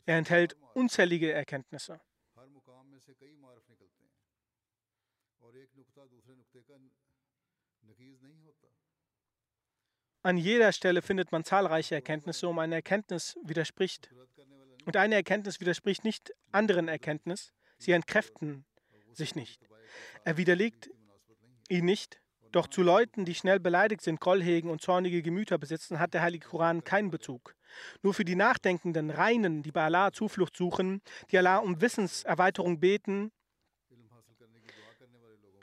[0.06, 2.00] Er enthält unzählige Erkenntnisse.
[10.24, 14.12] An jeder Stelle findet man zahlreiche Erkenntnisse, um eine Erkenntnis widerspricht.
[14.84, 17.52] Und eine Erkenntnis widerspricht nicht anderen Erkenntnis,
[17.82, 18.64] sie entkräften
[19.12, 19.68] sich nicht.
[20.24, 20.90] Er widerlegt
[21.68, 22.20] ihn nicht,
[22.52, 26.22] doch zu Leuten, die schnell beleidigt sind, Groll hegen und zornige Gemüter besitzen, hat der
[26.22, 27.56] Heilige Koran keinen Bezug.
[28.02, 33.32] Nur für die nachdenkenden Reinen, die bei Allah Zuflucht suchen, die Allah um Wissenserweiterung beten,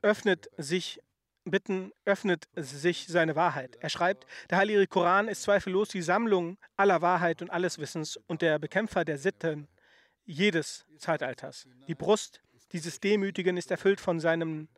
[0.01, 0.99] öffnet sich
[1.45, 3.76] bitten, öffnet sich seine Wahrheit.
[3.80, 8.41] Er schreibt, der Heilige Koran ist zweifellos die Sammlung aller Wahrheit und alles Wissens und
[8.41, 9.67] der Bekämpfer der Sitten
[10.30, 11.67] jedes Zeitalters.
[11.88, 14.69] Die Brust dieses Demütigen ist erfüllt von seinen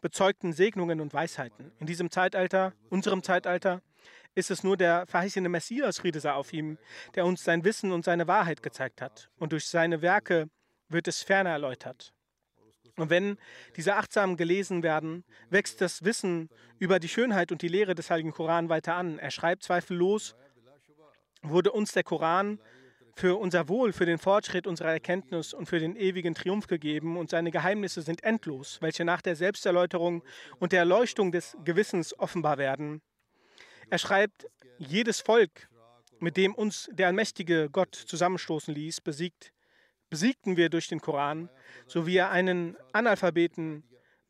[0.00, 1.72] bezeugten Segnungen und Weisheiten.
[1.80, 3.82] In diesem Zeitalter, unserem Zeitalter,
[4.34, 6.78] ist es nur der verheißene Messias, Friede sei auf ihm,
[7.14, 9.28] der uns sein Wissen und seine Wahrheit gezeigt hat.
[9.38, 10.48] Und durch seine Werke
[10.88, 12.14] wird es ferner erläutert.
[12.96, 13.38] Und wenn
[13.76, 16.48] diese achtsam gelesen werden, wächst das Wissen
[16.78, 19.18] über die Schönheit und die Lehre des Heiligen Koran weiter an.
[19.18, 20.36] Er schreibt zweifellos,
[21.42, 22.58] wurde uns der Koran
[23.14, 27.30] für unser Wohl, für den Fortschritt unserer Erkenntnis und für den ewigen Triumph gegeben und
[27.30, 30.22] seine Geheimnisse sind endlos, welche nach der Selbsterläuterung
[30.58, 33.02] und der Erleuchtung des Gewissens offenbar werden.
[33.90, 34.46] Er schreibt,
[34.78, 35.68] jedes Volk,
[36.18, 39.52] mit dem uns der allmächtige Gott zusammenstoßen ließ, besiegt,
[40.08, 41.50] besiegten wir durch den Koran,
[41.86, 43.84] so wie er einen Analphabeten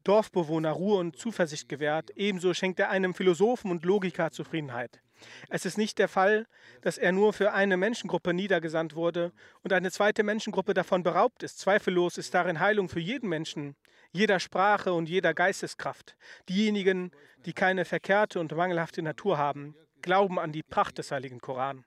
[0.05, 5.02] Dorfbewohner Ruhe und Zuversicht gewährt, ebenso schenkt er einem Philosophen und Logiker Zufriedenheit.
[5.49, 6.47] Es ist nicht der Fall,
[6.81, 11.59] dass er nur für eine Menschengruppe niedergesandt wurde und eine zweite Menschengruppe davon beraubt ist.
[11.59, 13.77] Zweifellos ist darin Heilung für jeden Menschen,
[14.12, 16.16] jeder Sprache und jeder Geisteskraft.
[16.49, 17.11] Diejenigen,
[17.47, 21.85] die keine verkehrte und mangelhafte Natur haben, glauben an die Pracht des heiligen Koran.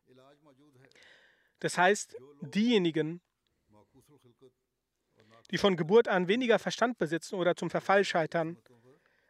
[1.59, 3.21] Das heißt, diejenigen,
[5.51, 8.57] die von Geburt an weniger Verstand besitzen oder zum Verfall scheitern,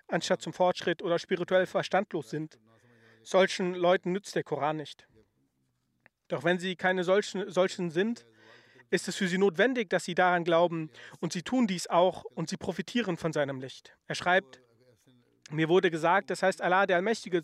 [0.08, 2.60] anstatt zum Fortschritt oder spirituell verstandlos sind,
[3.26, 5.08] Solchen Leuten nützt der Koran nicht.
[6.28, 8.26] Doch wenn sie keine solchen, solchen sind,
[8.92, 12.50] ist es für sie notwendig, dass sie daran glauben und sie tun dies auch und
[12.50, 13.98] sie profitieren von seinem Licht.
[14.08, 14.62] Er schreibt,
[15.50, 17.42] mir wurde gesagt, das heißt Allah der Allmächtige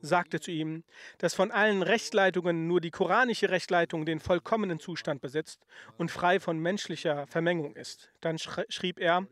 [0.00, 0.82] sagte zu ihm,
[1.18, 5.66] dass von allen Rechtsleitungen nur die koranische Rechtleitung den vollkommenen Zustand besitzt
[5.98, 8.10] und frei von menschlicher Vermengung ist.
[8.20, 9.26] Dann schrieb er,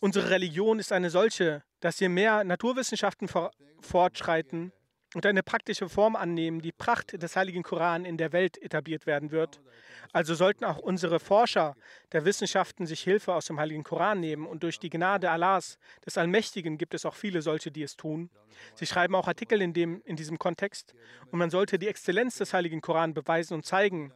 [0.00, 3.50] Unsere Religion ist eine solche, dass je mehr Naturwissenschaften for
[3.82, 4.72] fortschreiten
[5.14, 9.30] und eine praktische Form annehmen, die Pracht des heiligen Koran in der Welt etabliert werden
[9.30, 9.60] wird.
[10.12, 11.74] Also sollten auch unsere Forscher
[12.12, 16.16] der Wissenschaften sich Hilfe aus dem heiligen Koran nehmen und durch die Gnade Allahs, des
[16.16, 18.30] Allmächtigen, gibt es auch viele solche, die es tun.
[18.74, 20.94] Sie schreiben auch Artikel in, dem, in diesem Kontext
[21.30, 24.12] und man sollte die Exzellenz des heiligen Koran beweisen und zeigen,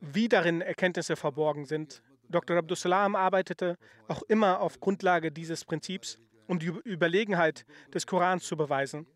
[0.00, 2.02] wie darin Erkenntnisse verborgen sind.
[2.28, 2.56] Dr.
[2.56, 7.64] Abdussalam arbeitete auch immer auf Grundlage dieses Prinzips, um die Überlegenheit
[7.94, 9.06] des Korans zu beweisen.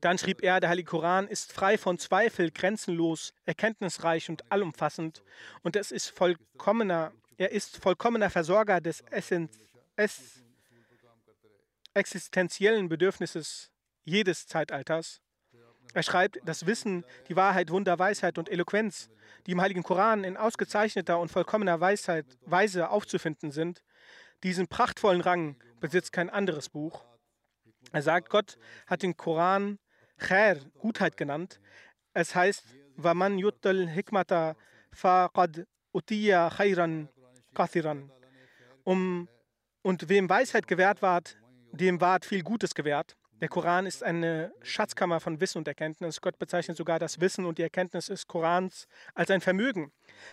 [0.00, 5.22] Dann schrieb er, der Heilige Koran ist frei von Zweifel, grenzenlos, erkenntnisreich und allumfassend
[5.62, 9.60] und es ist vollkommener, er ist vollkommener Versorger des Essenz,
[9.96, 10.42] es,
[11.94, 13.70] existenziellen Bedürfnisses
[14.04, 15.21] jedes Zeitalters.
[15.94, 19.10] Er schreibt, das Wissen, die Wahrheit, Wunder, Weisheit und Eloquenz
[19.46, 23.82] die im Heiligen Koran in ausgezeichneter und vollkommener Weisheit, Weise aufzufinden sind,
[24.42, 27.04] diesen prachtvollen Rang besitzt kein anderes Buch.
[27.92, 29.78] Er sagt, Gott hat den Koran
[30.18, 31.60] Khair, Gutheit genannt.
[32.12, 32.64] Es heißt,
[32.96, 34.54] Waman yuttal hikmata
[34.92, 37.08] faqad utiya khairan
[37.54, 38.10] kathiran.
[38.84, 39.28] Um,
[39.82, 41.36] und wem Weisheit gewährt ward,
[41.72, 43.16] dem ward viel Gutes gewährt.
[43.42, 46.20] Der Koran ist eine Schatzkammer von Wissen und Erkenntnis.
[46.20, 48.86] Gott bezeichnet sogar das Wissen und die Erkenntnis des Korans
[49.16, 49.90] als ein Vermögen.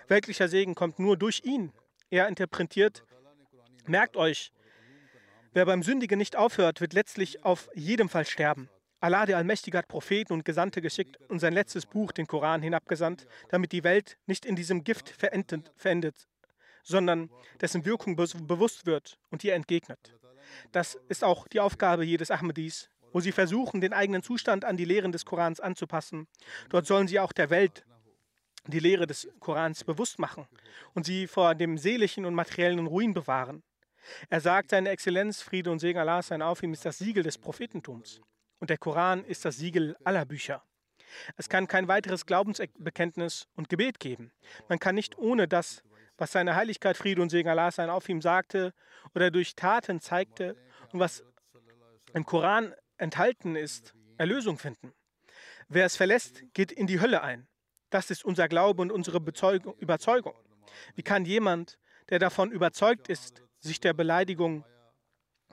[0.07, 1.73] Weltlicher Segen kommt nur durch ihn.
[2.11, 3.03] Er interpretiert,
[3.87, 4.51] merkt euch,
[5.53, 8.69] wer beim Sündigen nicht aufhört, wird letztlich auf jedem Fall sterben.
[8.99, 13.25] Allah, der Allmächtige, hat Propheten und Gesandte geschickt und sein letztes Buch, den Koran, hinabgesandt,
[13.49, 16.27] damit die Welt nicht in diesem Gift verendet, verendet
[16.83, 17.29] sondern
[17.61, 20.15] dessen Wirkung bewusst wird und ihr entgegnet.
[20.71, 24.85] Das ist auch die Aufgabe jedes Ahmadis, wo sie versuchen, den eigenen Zustand an die
[24.85, 26.27] Lehren des Korans anzupassen.
[26.69, 27.85] Dort sollen sie auch der Welt
[28.67, 30.47] die Lehre des Korans bewusst machen
[30.93, 33.63] und sie vor dem seelischen und materiellen Ruin bewahren.
[34.29, 37.37] Er sagt, seine Exzellenz, Friede und Segen Allah sein auf ihm, ist das Siegel des
[37.37, 38.21] Prophetentums.
[38.59, 40.63] Und der Koran ist das Siegel aller Bücher.
[41.37, 44.31] Es kann kein weiteres Glaubensbekenntnis und Gebet geben.
[44.67, 45.83] Man kann nicht ohne das,
[46.17, 48.73] was seine Heiligkeit, Friede und Segen Allah sein auf ihm sagte
[49.15, 50.55] oder durch Taten zeigte
[50.91, 51.23] und was
[52.13, 54.93] im Koran enthalten ist, Erlösung finden.
[55.67, 57.47] Wer es verlässt, geht in die Hölle ein.
[57.89, 60.35] Das ist unser Glaube und unsere Bezeugung, Überzeugung.
[60.95, 61.79] Wie kann jemand,
[62.09, 64.65] der davon überzeugt ist, sich der Beleidigung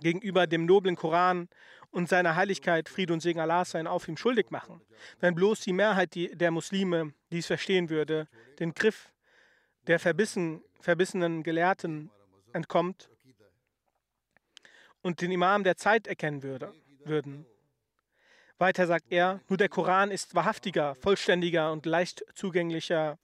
[0.00, 1.48] gegenüber dem noblen Koran
[1.90, 4.82] und seiner Heiligkeit, Friede und Segen Allah sein, auf ihm schuldig machen.
[5.20, 8.28] Wenn bloß die Mehrheit der Muslime dies verstehen würde,
[8.58, 9.12] den Griff
[9.86, 12.10] der verbissen, verbissenen Gelehrten
[12.52, 13.08] entkommt
[15.02, 16.74] und den Imam der Zeit erkennen würde,
[17.06, 17.46] würden.
[18.58, 23.18] Weiter sagt er, nur der Koran ist wahrhaftiger, vollständiger und leicht zugänglicher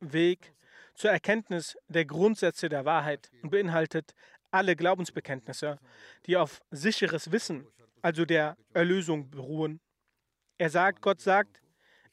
[0.00, 0.54] Weg
[0.94, 4.14] zur Erkenntnis der Grundsätze der Wahrheit und beinhaltet
[4.50, 5.78] alle Glaubensbekenntnisse,
[6.26, 7.66] die auf sicheres Wissen,
[8.02, 9.80] also der Erlösung, beruhen.
[10.58, 11.60] Er sagt, Gott sagt,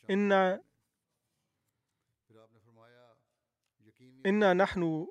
[0.07, 0.59] Inna,
[4.23, 5.07] inna nahnu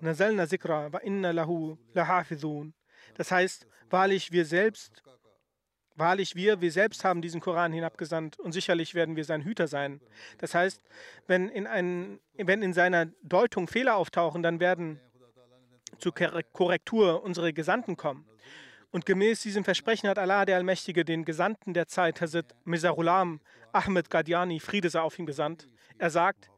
[0.00, 2.74] nazalna zikra wa inna lahu lahafizun.
[3.14, 5.02] Das heißt, wahrlich wir selbst
[5.98, 10.00] Wahrlich, wir, wir selbst haben diesen Koran hinabgesandt und sicherlich werden wir sein Hüter sein.
[10.38, 10.80] Das heißt,
[11.26, 15.00] wenn in, ein, wenn in seiner Deutung Fehler auftauchen, dann werden
[15.98, 16.14] zur
[16.52, 18.24] Korrektur unsere Gesandten kommen.
[18.92, 23.40] Und gemäß diesem Versprechen hat Allah, der Allmächtige, den Gesandten der Zeit, Hazrat Mizarulam
[23.72, 25.66] Ahmed Qadiani, Friede sei auf ihm gesandt.
[25.98, 26.48] Er sagt,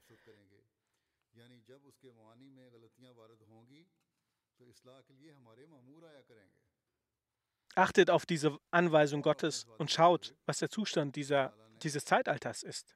[7.80, 12.94] Achtet auf diese Anweisung Gottes und schaut, was der Zustand dieser, dieses Zeitalters ist.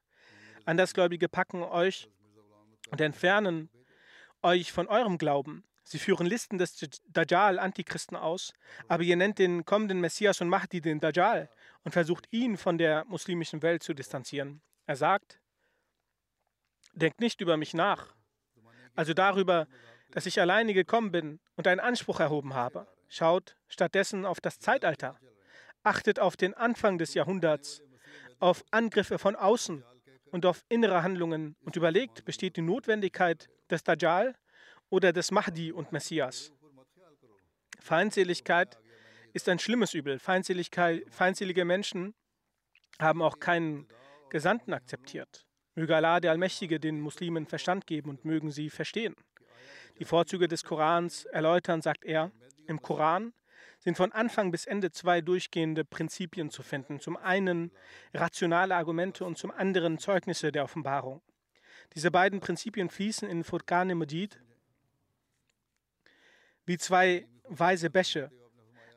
[0.67, 2.11] Andersgläubige packen euch
[2.91, 3.71] und entfernen
[4.43, 5.65] euch von eurem Glauben.
[5.85, 6.77] Sie führen Listen des
[7.09, 8.53] Dajjal, Antichristen aus,
[8.87, 11.49] aber ihr nennt den kommenden Messias und Mahdi den Dajjal
[11.85, 14.61] und versucht ihn von der muslimischen Welt zu distanzieren.
[14.85, 15.41] Er sagt,
[16.93, 18.15] denkt nicht über mich nach,
[18.95, 19.67] also darüber,
[20.11, 22.87] dass ich alleine gekommen bin und einen Anspruch erhoben habe.
[23.09, 25.19] Schaut stattdessen auf das Zeitalter.
[25.83, 27.83] Achtet auf den Anfang des Jahrhunderts,
[28.39, 29.85] auf Angriffe von außen
[30.31, 34.35] und auf innere Handlungen und überlegt, besteht die Notwendigkeit des Dajjal
[34.91, 36.53] oder des Mahdi und Messias.
[37.81, 38.79] Feindseligkeit
[39.33, 40.19] ist ein schlimmes Übel.
[40.19, 42.15] feindselige Menschen
[42.99, 43.87] haben auch keinen
[44.31, 45.47] Gesandten akzeptiert.
[45.75, 49.17] Möge Allah, der Allmächtige, den Muslimen Verstand geben und mögen sie verstehen.
[49.99, 52.31] Die Vorzüge des Korans erläutern, sagt er,
[52.67, 53.33] im Koran
[53.79, 57.01] sind von Anfang bis Ende zwei durchgehende Prinzipien zu finden.
[57.01, 57.71] Zum einen
[58.15, 61.21] rationale Argumente und zum anderen Zeugnisse der Offenbarung.
[61.95, 64.41] Diese beiden Prinzipien fließen in Furqan Majid
[66.67, 68.31] wie zwei weise Bäche,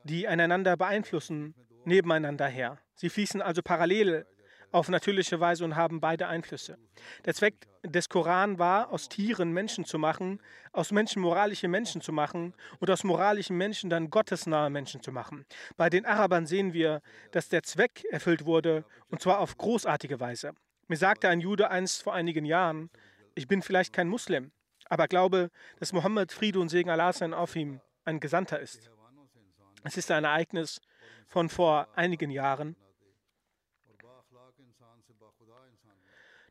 [0.03, 1.53] die einander beeinflussen,
[1.83, 2.79] nebeneinander her.
[2.95, 4.25] Sie fließen also parallel
[4.71, 6.77] auf natürliche Weise und haben beide Einflüsse.
[7.25, 10.41] Der Zweck des Koran war, aus Tieren Menschen zu machen,
[10.71, 15.45] aus Menschen moralische Menschen zu machen und aus moralischen Menschen dann gottesnahe Menschen zu machen.
[15.77, 17.01] Bei den Arabern sehen wir,
[17.31, 20.53] dass der Zweck erfüllt wurde und zwar auf großartige Weise.
[20.87, 22.89] Mir sagte ein Jude einst vor einigen Jahren,
[23.35, 24.51] ich bin vielleicht kein Muslim,
[24.85, 25.49] aber glaube,
[25.79, 28.89] dass Mohammed Friede und Segen Allah sein auf ihm ein Gesandter ist.
[29.83, 30.81] Es ist ein Ereignis
[31.27, 32.75] von vor einigen Jahren.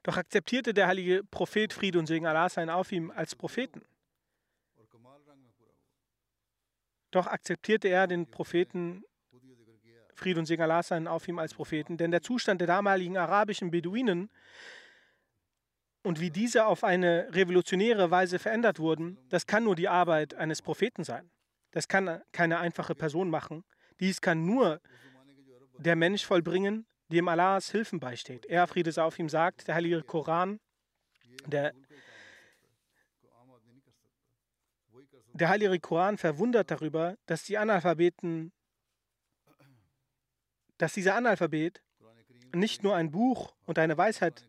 [0.06, 3.82] Doch akzeptierte der heilige Prophet Friede und Segen Allah sein auf ihm als Propheten.
[7.10, 9.02] Doch akzeptierte er den Propheten
[10.14, 13.72] Friede und Segen Allah sein auf ihm als Propheten, denn der Zustand der damaligen arabischen
[13.72, 14.30] Beduinen
[16.04, 20.62] und wie diese auf eine revolutionäre Weise verändert wurden, das kann nur die Arbeit eines
[20.62, 21.28] Propheten sein.
[21.72, 23.64] Das kann keine einfache Person machen.
[23.98, 24.80] Dies kann nur
[25.78, 28.46] der Mensch vollbringen, dem Allahs Hilfen beisteht.
[28.46, 30.60] Er, Friede sei auf ihm, sagt, der heilige Koran,
[31.46, 31.72] der,
[35.32, 38.52] der heilige Koran verwundert darüber, dass die Analphabeten,
[40.78, 41.82] dass dieser Analphabet
[42.54, 44.48] nicht nur ein Buch und eine Weisheit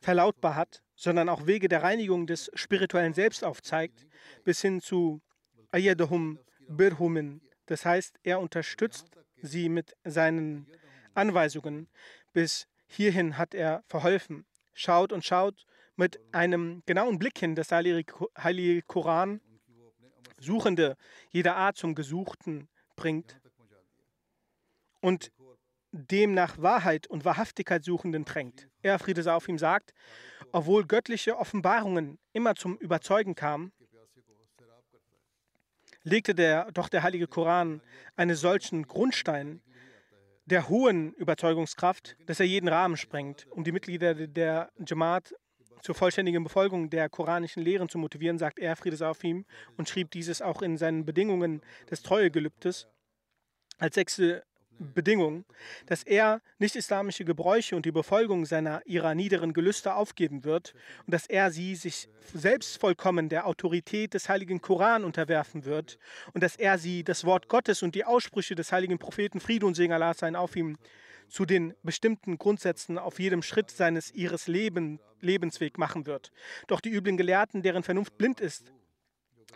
[0.00, 4.06] verlautbar hat, sondern auch Wege der Reinigung des spirituellen Selbst aufzeigt,
[4.44, 5.22] bis hin zu
[5.70, 6.38] Ayadahum
[6.68, 7.40] Birhumin.
[7.66, 9.06] Das heißt, er unterstützt
[9.40, 10.66] sie mit seinen
[11.14, 11.88] Anweisungen.
[12.32, 14.46] Bis hierhin hat er verholfen.
[14.72, 19.40] Schaut und schaut mit einem genauen Blick hin das Heilige Koran
[20.40, 20.96] Suchende
[21.30, 23.40] jeder Art zum Gesuchten bringt
[25.00, 25.32] und
[25.92, 28.68] dem nach Wahrheit und Wahrhaftigkeit Suchenden drängt.
[28.82, 29.94] Er, Friede sei auf ihm, sagt,
[30.52, 33.72] obwohl göttliche Offenbarungen immer zum Überzeugen kamen,
[36.02, 37.80] legte der, doch der heilige Koran
[38.16, 39.62] einen solchen Grundstein
[40.46, 43.46] der hohen Überzeugungskraft, dass er jeden Rahmen sprengt.
[43.50, 45.34] Um die Mitglieder der Jamaat
[45.80, 49.44] zur vollständigen Befolgung der koranischen Lehren zu motivieren, sagt er, Friede sei auf ihm,
[49.76, 52.88] und schrieb dieses auch in seinen Bedingungen des Treuegelübdes
[53.78, 54.44] als sechste
[54.78, 55.44] Bedingung,
[55.86, 60.74] dass er nicht-islamische Gebräuche und die Befolgung seiner ihrer niederen Gelüste aufgeben wird
[61.06, 65.98] und dass er sie sich selbst vollkommen der Autorität des heiligen Koran unterwerfen wird
[66.32, 69.74] und dass er sie das Wort Gottes und die Aussprüche des heiligen Propheten Friede und
[69.74, 70.76] Segen Allah sein auf ihm
[71.28, 76.30] zu den bestimmten Grundsätzen auf jedem Schritt seines ihres Leben, Lebensweg machen wird.
[76.66, 78.72] Doch die üblen Gelehrten, deren Vernunft blind ist,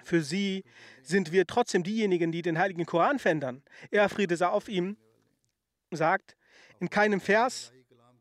[0.04, 0.64] für sie
[1.02, 3.62] sind wir trotzdem diejenigen, die den heiligen Koran verändern.
[3.90, 4.96] Er Friede sei auf ihm
[5.90, 6.36] sagt,
[6.80, 7.72] in keinem Vers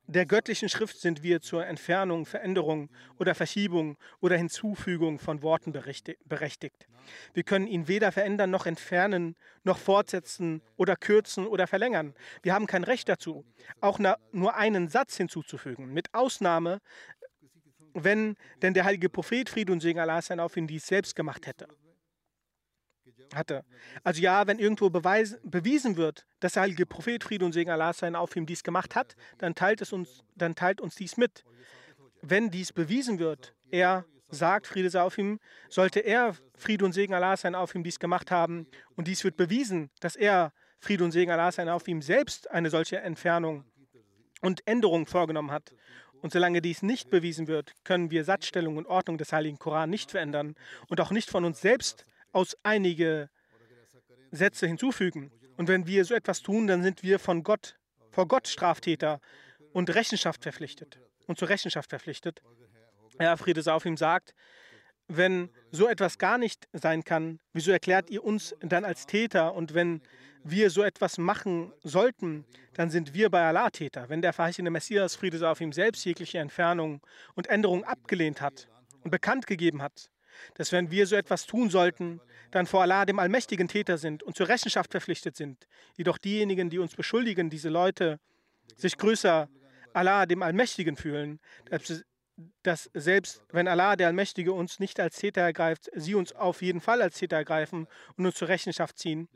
[0.09, 2.89] der göttlichen Schrift sind wir zur Entfernung, Veränderung
[3.20, 6.88] oder Verschiebung oder Hinzufügung von Worten berechtigt.
[7.34, 12.13] Wir können ihn weder verändern noch entfernen, noch fortsetzen oder kürzen oder verlängern.
[12.41, 13.45] Wir haben kein Recht dazu,
[13.82, 13.99] auch
[14.32, 16.80] nur einen Satz hinzuzufügen, mit Ausnahme,
[17.93, 21.47] wenn denn der heilige Prophet Fried und Segen Allah sein auf ihn dies selbst gemacht
[21.47, 21.68] hätte
[23.36, 23.63] hatte.
[24.03, 27.93] Also ja, wenn irgendwo beweis, bewiesen wird, dass der heilige Prophet Friede und Segen Allah
[27.93, 31.43] sein auf ihm dies gemacht hat, dann teilt, es uns, dann teilt uns dies mit.
[32.21, 37.13] Wenn dies bewiesen wird, er sagt, Friede sei auf ihm, sollte er Friede und Segen
[37.13, 41.11] Allah sein auf ihm dies gemacht haben und dies wird bewiesen, dass er Friede und
[41.11, 43.65] Segen Allah sein auf ihm selbst eine solche Entfernung
[44.41, 45.73] und Änderung vorgenommen hat.
[46.21, 50.11] Und solange dies nicht bewiesen wird, können wir Satzstellung und Ordnung des Heiligen Koran nicht
[50.11, 50.55] verändern
[50.88, 52.05] und auch nicht von uns selbst
[52.38, 53.31] aus einige
[54.29, 55.31] Sätze hinzufügen.
[55.57, 57.79] Und wenn wir so etwas tun, dann sind wir von Gott,
[58.11, 59.19] vor Gott Straftäter
[59.73, 62.43] und Rechenschaft verpflichtet und zur Rechenschaft verpflichtet.
[63.17, 64.35] Herr Friede sei auf ihm sagt,
[65.07, 69.55] wenn so etwas gar nicht sein kann, wieso erklärt ihr uns dann als Täter?
[69.55, 70.01] Und wenn
[70.43, 74.09] wir so etwas machen sollten, dann sind wir bei Allah Täter.
[74.09, 77.01] Wenn der verheißene Messias Friede auf ihm selbst jegliche Entfernung
[77.33, 78.67] und Änderung abgelehnt hat
[79.03, 80.11] und bekannt gegeben hat,
[80.55, 82.21] dass wenn wir so etwas tun sollten,
[82.51, 85.67] dann vor Allah dem allmächtigen Täter sind und zur Rechenschaft verpflichtet sind.
[85.95, 88.19] Jedoch diejenigen, die uns beschuldigen, diese Leute,
[88.75, 89.49] sich größer
[89.93, 91.39] Allah dem Allmächtigen fühlen,
[92.63, 96.81] dass selbst wenn Allah der Allmächtige uns nicht als Täter ergreift, sie uns auf jeden
[96.81, 99.27] Fall als Täter ergreifen und uns zur Rechenschaft ziehen.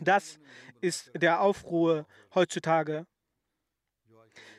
[0.00, 0.40] Das
[0.80, 3.06] ist der Aufruhr heutzutage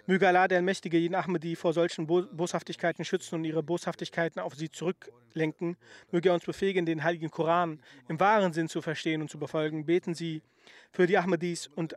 [0.08, 4.70] Möge Allah, der Allmächtige, jeden Ahmadi vor solchen Boshaftigkeiten schützen und ihre Boshaftigkeiten auf sie
[4.70, 5.78] zurücklenken.
[6.12, 9.86] Möge er uns befähigen, den heiligen Koran im wahren Sinn zu verstehen und zu befolgen.
[9.86, 10.44] Beten Sie
[10.92, 11.96] für die Ahmadis und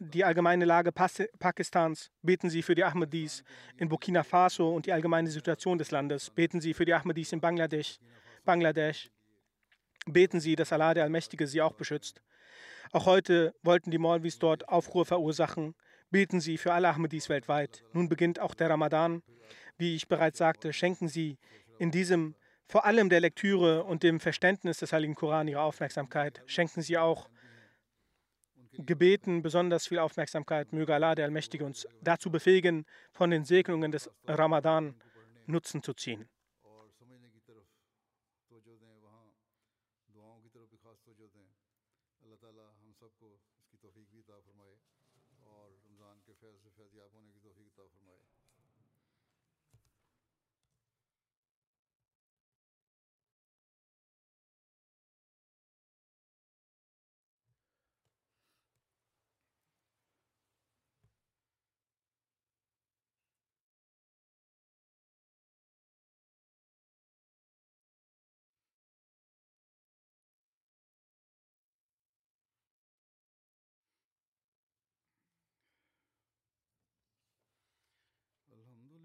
[0.00, 2.10] die allgemeine Lage Pakistans.
[2.22, 3.44] Beten Sie für die Ahmadis
[3.76, 6.30] in Burkina Faso und die allgemeine Situation des Landes.
[6.30, 7.98] Beten Sie für die Ahmadis in Bangladesch.
[8.44, 9.10] Bangladesch.
[10.06, 12.20] Beten Sie, dass Allah, der Allmächtige, sie auch beschützt.
[12.92, 15.74] Auch heute wollten die Maulvis dort Aufruhr verursachen.
[16.14, 17.82] Beten Sie für alle Ahmadis weltweit.
[17.92, 19.24] Nun beginnt auch der Ramadan.
[19.76, 21.38] Wie ich bereits sagte, schenken Sie
[21.80, 22.36] in diesem
[22.68, 26.40] vor allem der Lektüre und dem Verständnis des Heiligen Koran Ihre Aufmerksamkeit.
[26.46, 27.28] Schenken Sie auch
[28.74, 30.72] Gebeten besonders viel Aufmerksamkeit.
[30.72, 34.94] Möge Allah, der Allmächtige, uns dazu befähigen, von den Segnungen des Ramadan
[35.46, 36.28] Nutzen zu ziehen.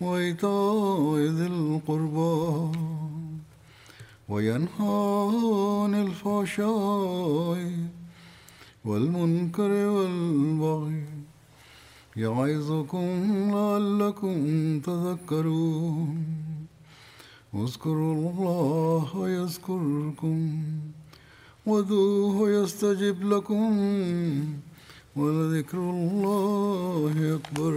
[0.00, 2.78] وإيتاء ذي القربى
[4.28, 4.96] وينهى
[5.82, 7.72] عن الفحشاء
[8.84, 11.04] والمنكر والبغي
[12.16, 13.06] يعظكم
[13.54, 14.36] لعلكم
[14.80, 16.24] تذكرون.
[17.54, 20.62] اذكروا الله يذكركم
[21.66, 23.70] وذوه يستجب لكم
[25.16, 27.74] ولذكر الله أكبر.